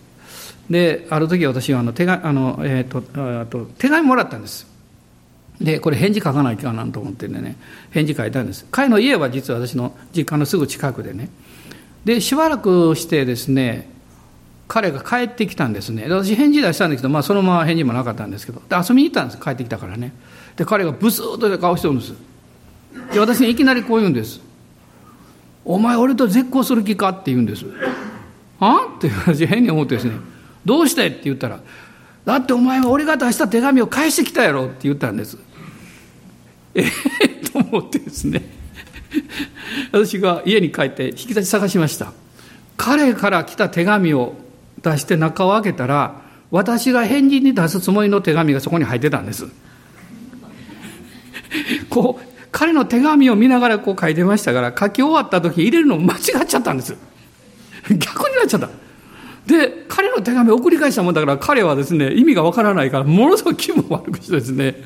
[0.71, 3.03] である時私はあの手があの、えーと、
[3.43, 4.73] あと手紙もらったんです。
[5.61, 7.57] でこれ返事書かないかなと思ってね
[7.91, 8.67] 返事書いたんです。
[8.71, 11.29] 彼の家は実は私の実家のすぐ近くでね。
[12.05, 13.91] でしばらくしてですね
[14.67, 16.07] 彼が帰ってきたんですね。
[16.09, 19.41] 私返事出したんですけど、まあ、そのまま返事もなかったんですけどで遊びに行ったんです。
[19.41, 20.13] 帰ってきたからね。
[20.57, 22.15] で彼がブスーッと顔してるんです。
[23.13, 24.41] で私にいきなりこう言うんです
[25.65, 27.65] 「お前俺と絶交する気か?」って言うんです
[28.61, 28.87] 「あ？
[28.97, 30.13] って私変に思ってですね
[30.65, 31.61] 「どうして?」って言ったら
[32.25, 35.39] 「だってお前は俺が出した手紙を返してきたやろ」って言ったんです。
[36.75, 36.85] え
[37.23, 37.29] え？
[37.29, 38.43] と思ってですね。
[39.93, 42.13] 私が家に帰って引き出し探しました。
[42.77, 44.35] 彼から来た手紙を
[44.83, 49.47] 出して中を開けたら私が返事に出すつもりの手紙がそこに入ってたんです。
[51.89, 56.95] こう彼の手紙を見ながらこう書いてましたから書き終わった時入れるの間違っちゃったんです。
[57.91, 58.71] 逆になっちゃった。
[59.45, 64.77] で彼の手紙を送り返したもんだから彼はですね意味がわからないからものすごく気分悪くしてですね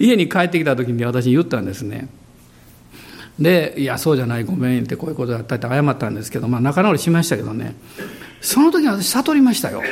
[0.00, 2.08] 家に帰ってきた時に私に言ったんですね。
[3.38, 7.76] で「いやそうじゃないごめん」ってこういうことだったって謝ったんですけど、まあ、仲直りしましたけどね。
[8.40, 9.82] その時私悟りましたよ。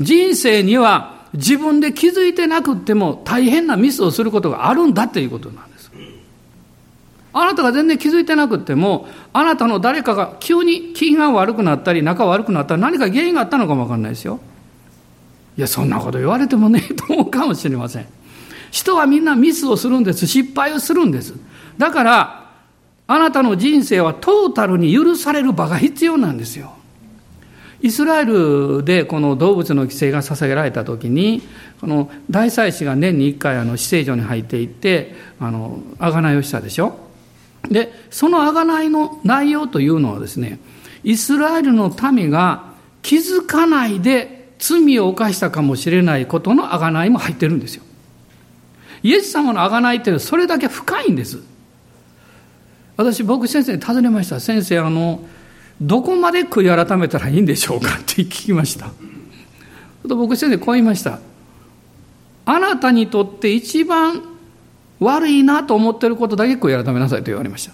[0.00, 5.77] 人生には自分で気づいてなくっても大変なミスをすることがあるんだっていうことなんです。
[7.40, 14.40] あなたが全然気づいてなくてもあなたの誰かが急に気が悪くなったり仲悪くなったら何か原因があったのかもわかんないですよ。
[15.56, 18.06] いやそんなこと言われてもね と思うかもしれません。
[18.70, 20.26] 人はみんなミスをするんです。
[20.26, 21.34] 失敗をするんです。
[21.78, 22.44] だから
[23.06, 26.72] あなたの人生はトータルに許される場が必要なんですよ。
[27.80, 31.42] イスラエルでこの動物の規制が捧げられた時に
[31.80, 37.07] この大祭司が年に1回あの死聖所に入っていってあの贖いをしたでしょ。
[37.70, 40.58] でその贖いの内容というのはですね
[41.04, 47.84] イスラエルの民が気づかないで罪を犯したかもしれないことの贖いも入ってるんですよ。
[49.02, 51.38] イエス様の贖いってそれだけ深いんです。
[52.96, 54.40] 私僕先生に尋ねました。
[54.40, 55.20] 先生あの
[55.80, 58.90] どこまで悔い改めたらいいんでしょうかって聞きました。
[60.08, 61.20] と僕先生こう言いました。
[62.44, 64.27] あなたにとって一番
[65.00, 67.72] 悪いなと思ってることだけ悔い改めなさいと言われました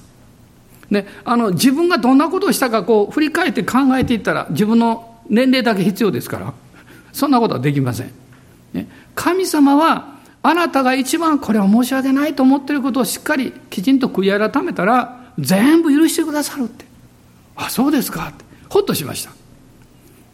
[0.90, 6.52] であの自分がどんなことをしたかこう振り返って考えていったら自分の年齢だけ必要ですから
[7.12, 8.12] そんなことはできません、
[8.72, 16.84] ね、神様はあなたが一番これは申し訳ないと思っていることをしっかりきちんと悔い改めたら全部許してくださるって。
[17.56, 18.44] あ、そうですかって。
[18.68, 19.30] ほっとしました。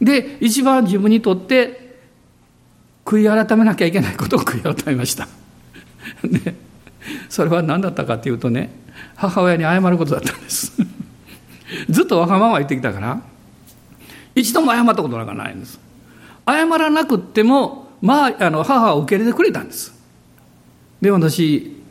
[0.01, 1.97] で、一番自分にとって
[3.05, 5.27] 悔い改めなきゃいけないことを悔い改めました。
[6.23, 6.55] ね、
[7.29, 8.71] それは何だったかっていうとね、
[9.15, 10.73] 母親に謝ることだったんです。
[11.89, 13.21] ずっとわがまま言ってきたから、
[14.35, 15.79] 一度も謝ったことなんかないんです。
[16.47, 20.01] 謝らなくっても、まあ、あの母は受け入れてくれたんです。
[21.01, 21.81] で私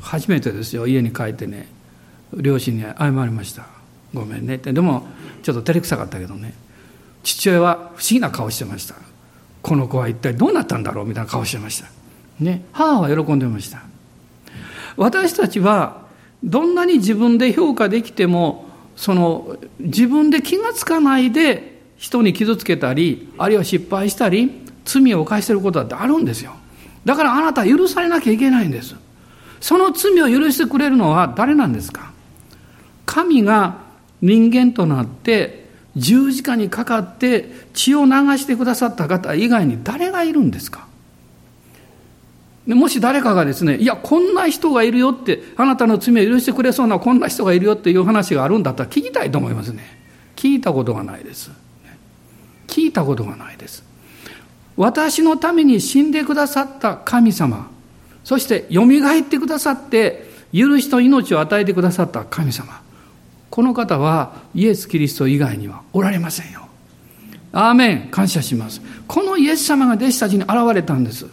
[0.00, 1.68] 初めてですよ家に帰ってね
[2.32, 3.66] 両親に謝りました
[4.12, 5.06] ごめんねってでも
[5.42, 6.54] ちょっと照れくさかったけどね
[7.24, 8.94] 父親は不思議な顔してました
[9.62, 11.88] この子は一体どうなったんだろうみたいな顔してました
[12.38, 13.82] ね母は喜んでました
[14.96, 16.04] 私たちは
[16.42, 18.66] どんなに自分で評価できても
[18.96, 26.54] その自分で気がつかないで人に傷つけたりあるいは失敗したり罪を犯していることだってあるんですよ。
[27.04, 28.94] だからあなた許されなきゃいけないんです。
[29.60, 32.12] その罪を許してくれるのは誰なんですか？
[33.06, 33.78] 神が
[34.20, 40.86] 人間となって十字架にかかって血を流してくださった方以外に誰がいるんですか？
[42.66, 49.82] もし誰かがですね、いや、こんな人がいるよって、あなたの罪を許してくれそうなこんな人がいるよっていう話があるんだったら聞きたいと思いますね。
[50.36, 51.50] 聞いたことがないです。
[52.66, 53.84] 聞いたことがないです。
[54.76, 57.68] 私のために死んでくださった神様、
[58.24, 62.80] そして蘇ってくださって許しと命を与えてくださった神様
[63.50, 66.68] この方はイエス・キリスト以外にはおられませんよ
[67.52, 71.26] アーメン感謝しますこのイエス様が弟子たちに現れたんです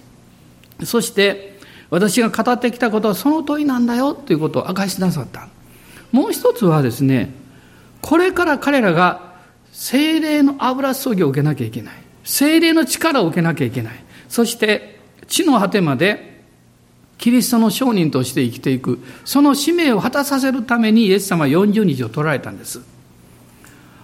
[0.86, 1.59] そして
[1.89, 5.49] 私が語ってきたことはその通りなんだよということを明かしなさった。
[6.11, 7.32] もう一つはですね
[8.01, 9.32] これから彼らが
[9.71, 11.93] 精霊の油注ぎを受けなきゃいけない。
[12.23, 13.93] 精霊の力を受けなきゃいけない。
[14.29, 16.43] そして地の果てまで
[17.17, 18.99] キリストの商人として生きていく。
[19.25, 22.82] その使命を果たさせるためにイエス様は40日を取られたんです。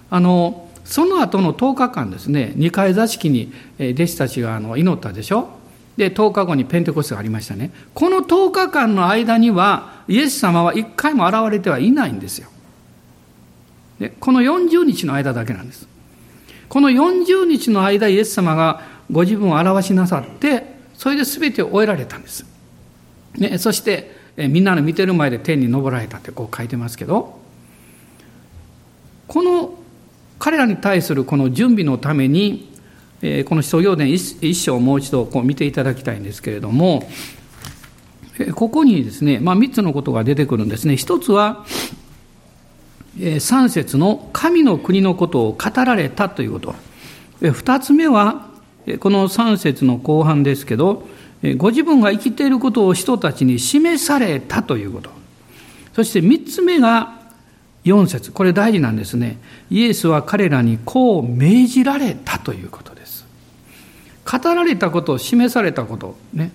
[0.09, 5.57] あのその後の10日間ですね2階座敷に弟子たちがあの祈ったでしょ。
[5.98, 7.72] で10日後にペンテコステがありましたね。
[7.93, 12.50] この10日間の間にはイエス様は一回も現れてはいないんですよ。
[14.00, 15.88] でこの40日の間だけなんです。
[16.70, 18.82] この40日の間イエス様が
[19.12, 22.45] ご自分を表しなさってそれで全てを終えられたんです、
[23.38, 27.39] ね、そしてえみんなの見てる前で天に昇られたってこう書いてますけど
[29.28, 29.76] この
[30.39, 32.72] 彼らに対するこの準備のために、
[33.22, 37.09] えこの使徒行伝一章をもう一度こう見ていただきたいんですけれども
[38.55, 41.65] ここにですね、まあ、3つのことが出てくるんですね一つは
[43.18, 46.76] 3節の神の国のことを語られたということ。
[47.41, 48.49] 2つ目は、
[48.99, 51.07] この3節の後半ですけど、
[51.57, 55.09] ご自分が生きていることを人たちに示されたということ。
[55.93, 57.18] そして3つ目が
[57.86, 59.39] 4節これ大事なんですね。
[59.72, 62.97] イエスは彼らにこう命じられたということ。
[64.30, 66.17] 語られたこと示されたこと。
[66.34, 66.51] ね。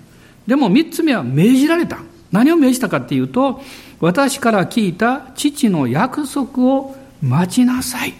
[0.46, 2.00] でも3つ目は命じられた。
[2.30, 3.62] 何を命じたかっていうと、
[4.00, 8.14] 私から聞いた父の約束を待ちなさい。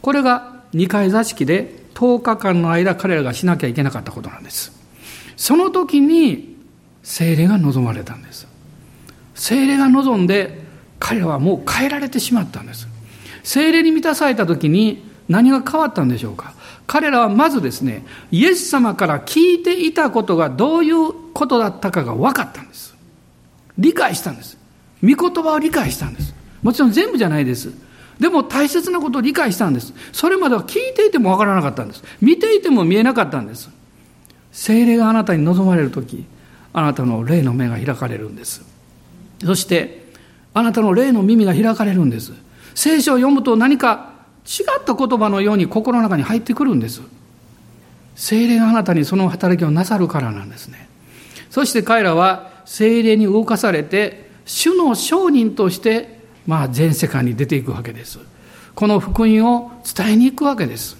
[0.00, 4.72] これが二階座敷で10日間の間彼らがしなきゃいけなかったことなんです。
[5.36, 6.56] その時に
[7.02, 8.46] 精霊が望まれたんです。
[9.34, 10.60] 精霊が望んで
[10.98, 12.88] 彼らはもう変えられてしまったんです。
[13.42, 16.54] 精霊に満たされた時に何が変わったんでしょうか？
[16.92, 22.94] 彼らはまずですね、イエス様から聞いていたことがどういうことだったかが分かったんです。
[23.78, 24.58] 理解したんです。
[25.02, 26.34] 御言葉を理解したんです。
[26.62, 27.72] もちろん全部じゃないです。
[28.20, 29.94] でも大切なことを理解したんです。
[30.12, 32.04] それまでは聞いていてもわからなかったんです。
[32.20, 33.70] 見ていても見えなかったんです。
[34.52, 36.26] 精霊があなたに望まれるとき、
[36.74, 38.66] あなたの霊の目が開かれるんです。
[39.42, 40.12] そして、
[40.52, 42.34] あなたの霊の耳が開かれるんです。
[42.74, 44.11] 聖書を読むと何か
[44.46, 47.02] 違った言葉のように心の中に入ってくるんです。
[48.14, 50.88] 精霊があなたにその働きをなさるからなんですね。
[51.50, 58.18] そして彼らは精霊に動かされて主の商人としてまあ全世界に出ていくわけです
[58.74, 60.96] この福音を伝えに行くわけです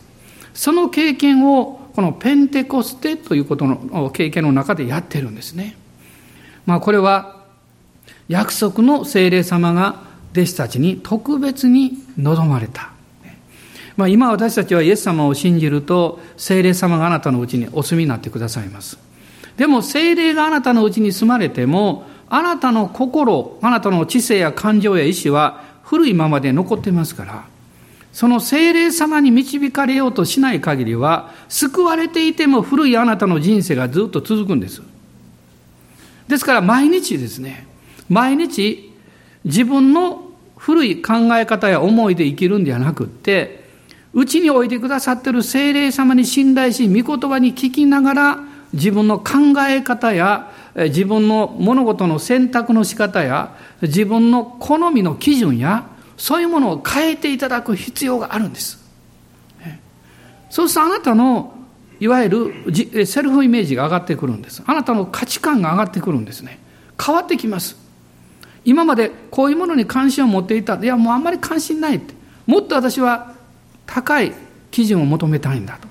[0.55, 5.76] その経験をこのペンテコステということの経験の中でやってるんですね
[6.66, 7.43] まあこれは
[8.28, 12.91] 約束の精霊様が弟子たちに特別に望まれた
[13.97, 18.99] まあ、今私たちはイエス様を信じると精霊様があなたのうちにお住みになってくださいます
[19.57, 27.45] でも精霊があなたのうちに住まれても、あなたの心、あなたの知性や感情や意志は古いままで残ってますから、
[28.12, 34.82] その精霊様に導かれようとしない限りは、救われていても古いあなたの人生がずっと続くんです。
[36.28, 37.66] ですから毎日ですね、
[38.09, 38.90] 毎日
[39.45, 43.62] 自分の古い考え方や思いで生きるんではなくって、
[44.15, 48.39] うちにおいてくださっている精霊様に信頼し、御言葉に聞きながら、
[48.73, 55.87] 自分の考え方や自分の物事の選択の仕方や自分の好みの基準や
[56.17, 58.79] そういうものを変えていただく必要があるんです。
[60.49, 61.55] そうするとあなたの
[62.01, 64.63] いわゆるセルフイメージが上がってくるんです。
[64.67, 66.59] あなたの価値観が上がってくるんですね。
[66.99, 67.77] 変わってきます。
[68.65, 70.77] 今までこういうものに関心を持っていた。
[70.77, 72.15] いや、もうあんまり関心ないって。
[72.47, 73.35] もっと私は
[73.87, 74.33] 高い
[74.70, 75.89] 基準を求めたいんだと。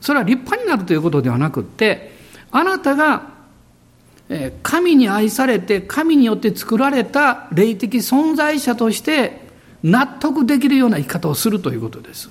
[0.00, 2.12] それは立派になるということではなくって、
[2.50, 3.36] あなたが
[4.62, 9.46] 神に愛されて神によって作られた霊的存在者として
[9.82, 12.28] 納得できるような生き方をするということです。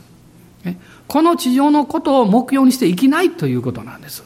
[1.07, 4.23] この地上のことを目標にして生きないということなんです。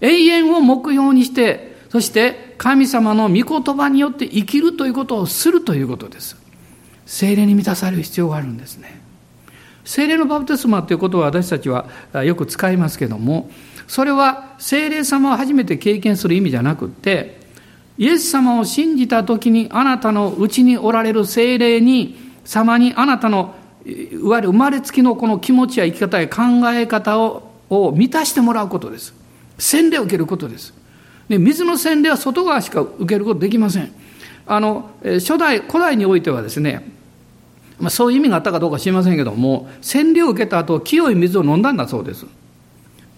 [0.00, 6.36] 永遠を目標にして、そして神様の御言葉によって生きるということをするということです。
[7.06, 9.01] 精霊に満たされる必要があるんですね。
[9.84, 11.86] 精霊のバプテスマということは私たちは
[12.24, 13.50] よく使いますけども、
[13.86, 17.40] それは精霊様を初めて経験する意味じゃなくて、
[17.98, 23.54] イエス様を信じた時にあなたのうちにおられる精霊に、様にあなたの
[23.84, 29.14] いわゆる生まれつきのこの気持ちや生き方や考え方を満たしてもらうことです。
[29.58, 30.74] 洗礼を受けることです。
[31.28, 33.92] で水の洗礼は外側しか受けることできません
[34.46, 36.84] あの初代古代においてはですね、
[37.82, 42.26] まあ、そういう意味があったかどうか知りませんけども洗礼を受けた後清い水を飲んだんだそうです。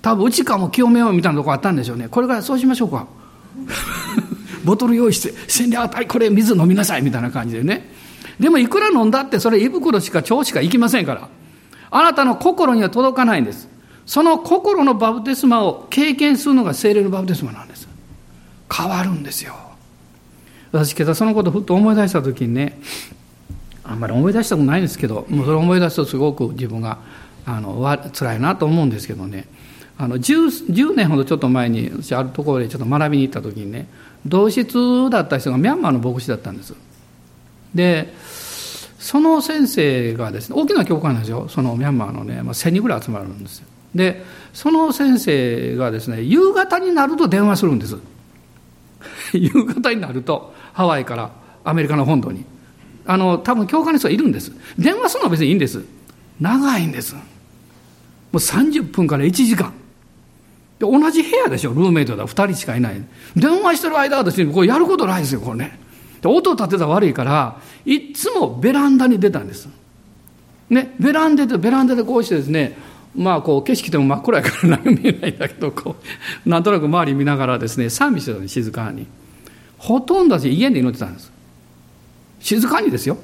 [0.00, 2.08] 多分内かも清めようみたいなとこあったんでしょうね。
[2.08, 3.06] これからそうしましょうか。
[4.64, 7.92] ボトル用意して洗礼与えこれ水飲みなさいみたいな感じでね。
[8.40, 11.28] でもいくら飲んだってそれ胃袋しか腸しか行きませんから。
[11.90, 13.68] あなたの心には届かないんです。
[14.06, 17.86] その心のバプテスマを経験するのが精霊のバプテスマなんです。
[18.74, 19.54] 変わるんですよ。
[20.72, 22.80] 私今朝そのことふっと思い出した時にね
[23.84, 26.98] あんまり思い出したくないんですけどもうそれを思い出すとすごく自分が
[27.46, 27.82] あの
[28.12, 29.46] 辛いなと思うんですけどね。
[29.96, 33.86] あの 10, 10年ほどちょっと前に私あるところでちょっと学びに行った時にね
[34.26, 36.74] 同室だった人がミャンマーの牧師だったんです。
[37.74, 38.12] で
[38.98, 41.48] その先生がですね大きな教会なんですよ。
[41.48, 43.66] そのミャンマーのね、まあ、1000人ぐらい集まるんですよ。
[43.94, 47.98] でその先生がですね夕方になると電話するんです。
[49.34, 51.30] 夕方になるとハワイから
[51.64, 52.44] アメリカの本土に。
[53.06, 54.52] あの多分教会の人がいるんです。
[54.78, 55.84] 電話するのは別にいいんです。
[56.40, 57.14] 長いんです。
[57.14, 57.20] も
[58.32, 59.72] う30分から1時間。
[60.78, 61.72] で同じ部屋でしょ。
[61.72, 62.26] ルーメイトだ。
[62.26, 63.02] 2人しかいない。
[63.36, 65.78] 電話してる間は私これやることないですよこれね。
[66.20, 69.68] で音立てたら悪いからいつもベランダに出たんです。
[70.70, 72.76] ねベランダでベランダでこうしてですね
[73.14, 75.96] まあこう景色でも真っ暗やから何も見えないんだけどこ
[76.44, 79.06] うなんとなく周り見ながらですね賛美してたの静かに。
[79.76, 81.33] ほとんど私家で祈ってたんです。
[82.44, 83.16] 静かにですよ。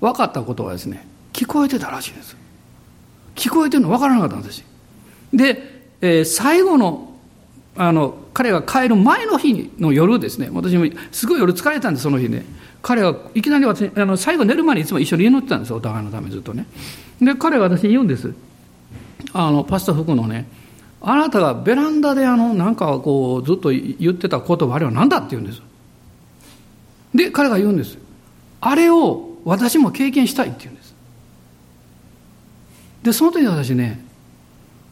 [0.00, 2.36] 分かったことはですね聞こえてたらしいです。
[3.36, 4.64] 聞こえてるの分からなかったんです。
[5.32, 5.62] で、
[6.00, 7.14] えー、最後の
[7.76, 10.50] あの彼が帰る前の日の夜ですね。
[10.52, 12.44] 私もすごい夜疲れたんですその日ね。
[12.82, 16.66] 彼はいきなり私あの最後寝る前にいつも一緒に祈ってたんですお互いのためずっとね。
[17.22, 18.34] で彼は私に言うんです。
[19.32, 20.48] あのパスタ服のね
[21.00, 25.62] あなたがベランダであのなんかこうずっと言ってた言葉あれは何だって言うんです。
[27.14, 28.07] で彼が言うんです。
[28.60, 30.94] あれを私も経験したいって言うんです。
[33.02, 34.04] でその時私ね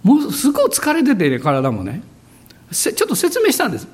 [0.03, 2.03] もうすごい疲れてて、ね、体もね。
[2.73, 3.89] ちょっと説明したんです。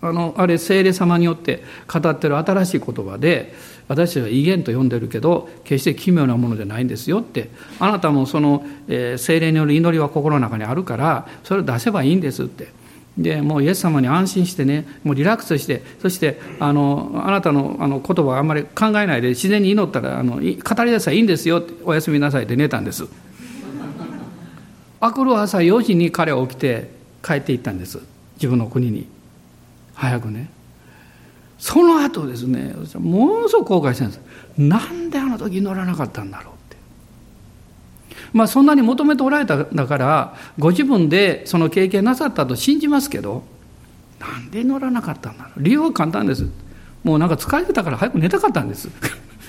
[0.00, 1.62] あのあれ精霊様によって
[1.92, 3.52] 語ってる新しい言葉で
[3.88, 7.50] 私たちは威厳と呼んでるけど決して奇妙なものじゃないんですよって。
[7.78, 12.77] あなたもその、えー、精霊による祈りは心の中にあるからそれを出せばいいんですって。
[13.18, 23.06] でもうイエス様に安心してねもうリラックスしてそしてあのあなたのあの言葉をあんまり考えないで自然に祈ったらあの語り出せばいいんですよっておやすみなさいって寝たんです。
[25.00, 26.90] あくる朝4時に彼は起きて
[27.22, 28.00] 帰っていったんです。
[28.36, 29.06] 自分の国に。
[29.94, 30.50] 早くね。
[31.58, 34.20] その後ですねものすごく後悔してるんです。
[34.58, 36.57] なんであの時乗らなかったんだろう。
[38.32, 43.44] まあそんなに求めておられたんだからご自分でその経験なさったと信じますけど
[44.18, 45.62] なんで乗らなかったんだろう。
[45.62, 46.46] 理由は簡単です。
[47.04, 48.88] もうなんか疲れてたから早く寝たかったんです。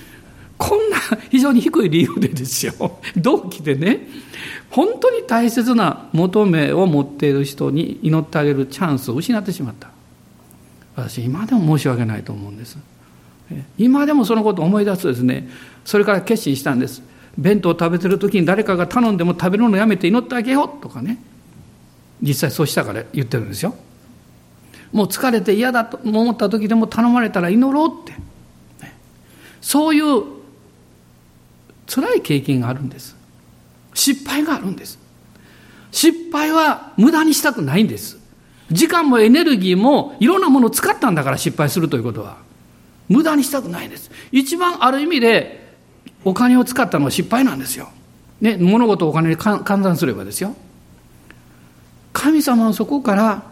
[0.56, 0.98] こんな
[1.30, 2.98] 非常に低い理由でですよ。
[3.16, 4.06] 同期でね。
[4.70, 9.88] 本当に大切な求めを持っている人に祈ってあげるチャンスを失ってしまった。
[10.94, 12.78] 私今でも申し訳ないと思うんです。
[13.78, 15.48] 今でもそのことを思い出すとですね
[15.84, 17.02] それから決心したんです。
[17.38, 21.18] 弁当を食べてる時に誰かが頼んでも食べるのやめて祈ってあげようとかね。
[22.22, 23.74] 実際そうしたから言ってるんですよ。
[24.92, 28.20] もう疲れて嫌だと思った時でも頼まれたら祈ろうって。
[29.60, 30.24] そういう
[31.86, 33.16] 辛い経験があるんです。
[33.94, 34.98] 失敗があるんです。
[35.92, 38.18] 失敗は無駄にしたくないんです。
[38.70, 42.38] 時間もエネルギーもいろんなものを使ったんだから失敗するということは。
[43.08, 44.10] 無駄にしたくないんです。
[44.30, 45.59] 一番ある意味で
[46.24, 47.88] お金を使ったのは失敗なんですよ。
[48.40, 50.54] ね、物事をお金に換算すればですよ。
[52.12, 53.42] 神様はそこから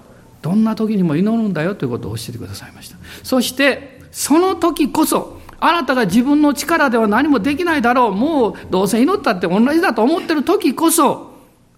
[0.42, 2.96] どんな時にも祈るんだよということを教えてくださいました。
[3.22, 8.12] そしてその時こそあなたが自分の力では何もできないだろう。
[8.12, 11.32] もうどうせ祈ったって同じだと思ってる時こそ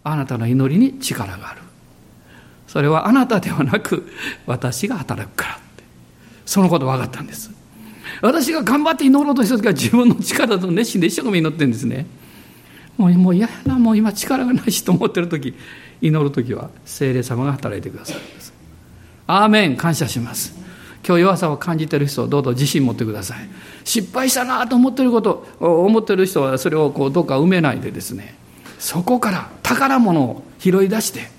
[0.05, 1.61] あなたの祈りに力がある。
[2.67, 4.09] それはあなたではなく
[4.47, 5.83] 私が働くからって
[6.47, 7.51] そのこと分かったんです
[8.21, 12.07] 私が頑張って祈ろうとした時は自分の力と熱心で一生懸命祈ってるんですね。
[12.97, 15.55] もうもう嫌やなもう今力がないしと思ってる時
[16.03, 18.53] 祈る時は精霊様が働いてくださるんです。
[19.27, 19.77] アーメン。
[19.77, 20.55] 感謝します。
[21.07, 23.49] 今日弱さを感じてる人をどうぞ自信持ってください。
[23.85, 28.35] 失敗したなと思ってること思ってる人はそれをこうどうか埋めないでですね。
[28.79, 31.31] そこから宝物を拾い出して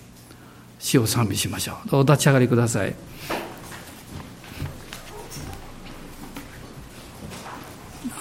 [0.80, 1.98] 死を賛美しましょう。
[1.98, 2.96] お立ち上がりください。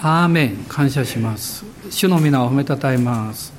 [0.03, 1.63] アーメン感謝します。
[1.91, 3.53] 主の皆を褒めたたえます。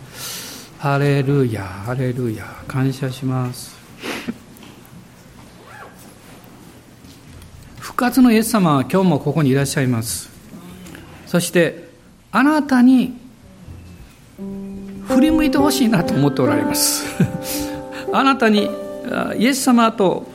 [0.76, 1.62] ハレルヤ。
[1.62, 2.44] ハレルヤ。
[2.66, 3.76] 感謝します。
[7.78, 10.30] 復活のイエス様は今日もここにいらっしゃいます。
[11.26, 11.88] そして
[12.32, 13.16] あなたに
[15.06, 17.04] 振り向いてほしいなと思っておられます。
[18.12, 18.68] あなたに
[19.38, 20.26] イエス様と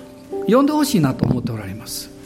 [0.48, 2.17] 呼んでほしいなと思っておられます。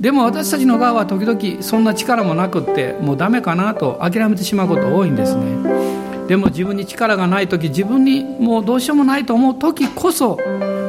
[0.00, 6.26] でも私たちの側は時々そんな力もなくってもうダメかなと諦めてしまうこと多いんですね。
[6.28, 10.38] でも自分に力がない時自分にもうどうしようもないと思う時こそ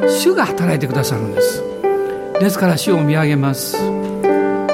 [0.08, 1.64] 主が働いてくださるんです。
[2.38, 3.76] ですから主を見上げます。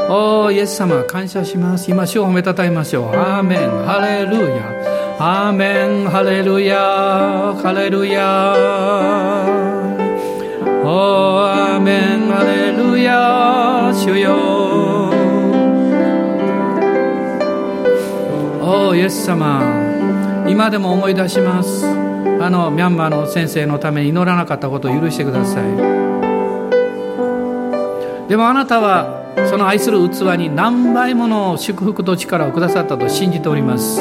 [0.08, 1.90] おおイエス様感謝します。
[1.90, 3.16] 今主を褒めたたえましょう。
[3.16, 3.70] アーメン。
[3.84, 4.76] ハレルヤ。
[5.18, 6.08] アーメン。
[6.08, 6.78] ハレルヤ。
[7.60, 9.65] ハレルヤ。
[10.88, 14.36] アメンハレルヤ主よ。
[18.62, 19.62] おーイエス様。
[20.48, 21.84] 今でも思い出します。
[21.86, 25.64] あのミャンマーの先生のために祈らなかったことを許してください。
[28.28, 34.00] でもあなたはその愛する器に何倍もの祝福と力をくださったと信じております。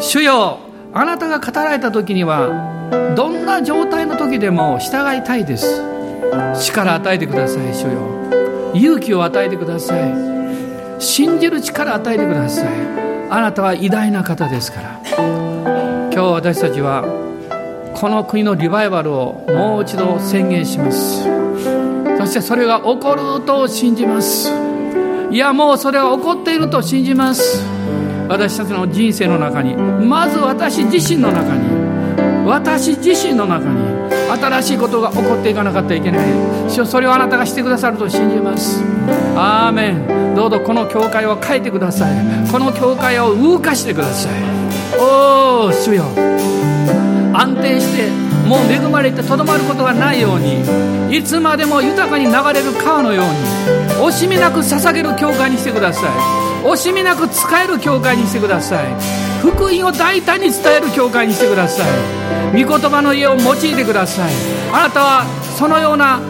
[0.00, 0.58] 主よ
[0.92, 2.81] あなたが語られた時には
[3.16, 5.82] どんな状態の時でも従いたいです。
[6.60, 8.70] 力与えてください主よ。
[8.74, 10.14] 勇気を与えてください。
[10.98, 12.68] 信じる力与えてください。
[13.30, 15.00] あなたは偉大な方ですから。
[15.16, 17.04] 今日私たちは
[17.94, 21.22] この国のリバイバルをもう一度宣言します。
[22.18, 24.50] そしてそれが起こると信じます。
[25.30, 27.64] いやもうそれは起こっていると信じます。
[28.28, 31.81] 私たちの人生の中にまず私自身の中に
[32.44, 33.80] 私自身の中に
[34.40, 36.26] 新しいことが起こっていかなかったらいけない。
[36.68, 38.82] 主それをあなたがしてくださると信じます。
[39.36, 40.34] アーメン。
[40.34, 42.10] どうぞこの教会を変えてください。
[42.50, 44.32] この教会を動かしてください。
[44.98, 46.04] おお主よ。
[47.34, 48.10] 安定して
[48.46, 51.16] もう恵まれてとどまることがないように。
[51.16, 53.30] いつまでも豊かに流れる川のように。
[54.06, 56.51] 惜しみなく捧げる教会にしてください。
[56.62, 58.86] 惜しみなく使える教会にしてください。
[59.40, 62.64] 福音を大胆に伝える教会にしてください。
[62.64, 64.32] 御言葉の家を用いてください。
[64.72, 65.24] あなたは
[65.58, 66.20] そのような、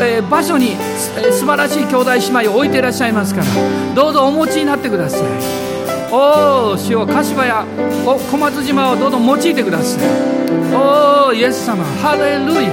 [0.00, 0.72] えー、場所に、
[1.16, 3.46] えー、素晴らしい兄弟姉妹を置いていらっしゃいますから
[3.94, 5.20] どうぞお持ちになってください。
[6.12, 7.64] おお主よ柏や
[8.04, 10.04] 小松島をどうぞ用いてください。
[10.72, 12.70] おおイエス様ハレルヤ。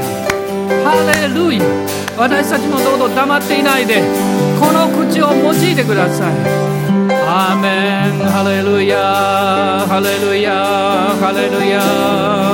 [0.83, 1.61] ハレルヤ。
[2.17, 4.01] 私たちもどうぞ黙っていないで
[4.59, 6.66] この口を用いてください。
[7.37, 8.19] Amen.
[8.19, 9.85] Hallelujah.
[9.87, 11.15] Hallelujah.
[11.21, 12.46] Hallelujah.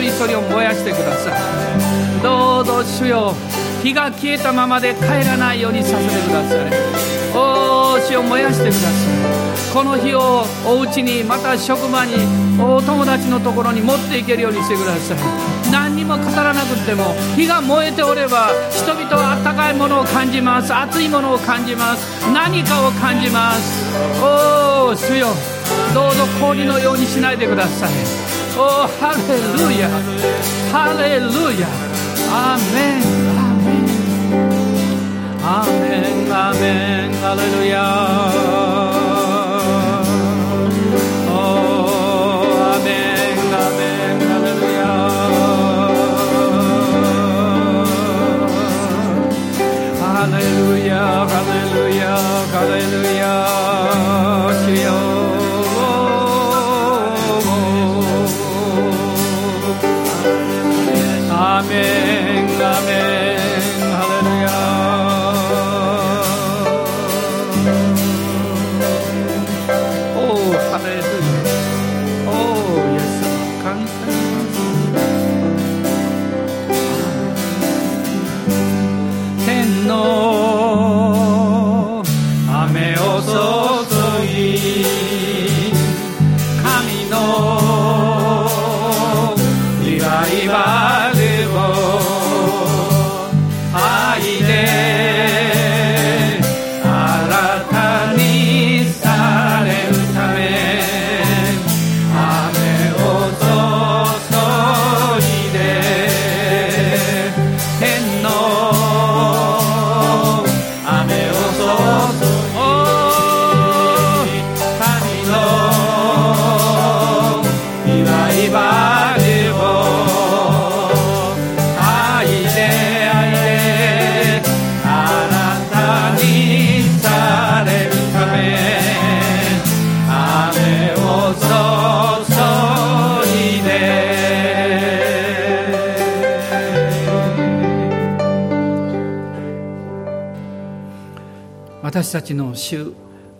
[0.00, 2.22] 人一人を燃やしてください。
[2.22, 3.34] どうぞ主よ
[3.82, 6.58] 火が消えたままで帰らないようにさせてください。
[7.34, 8.92] おー血を燃やしてください。
[9.72, 12.14] この火をお家にまた職場に
[12.60, 15.18] お友達のところに持っていけるようにしてください。
[15.72, 20.72] 何にも語らなくても火が燃えておれば人々はあったかいものを感じます。
[20.74, 22.06] 熱いものを感じます。
[22.32, 23.82] 何かを感じます。
[24.22, 25.28] おお主よ
[25.94, 28.21] どうぞ氷のようにしないでください。
[28.54, 29.88] おおハレルヤ
[30.72, 31.30] ハレル
[31.60, 31.66] ヤ
[32.30, 33.12] アーメン
[35.44, 37.12] Amen, Amen,
[52.62, 53.61] Hallelujah.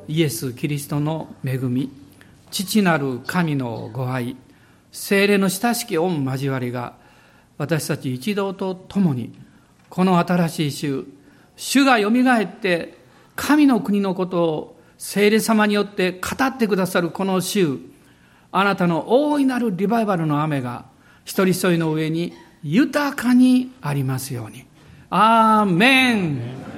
[0.08, 1.90] イエス・キリストの恵み
[2.50, 4.36] 父なる神のご愛
[4.90, 6.94] 精霊の親しき御交わりが
[7.58, 9.32] 私たち一同と共に
[9.88, 11.04] この新しい週
[11.56, 12.98] 主がよみがえって
[13.36, 17.78] 神の国のことを聖霊様によって語ってくださるこの週
[18.50, 20.84] あなたの大いなるリバイバルの雨が
[21.24, 24.66] 一人一人の上に豊かにありますように。
[25.14, 26.71] アーメン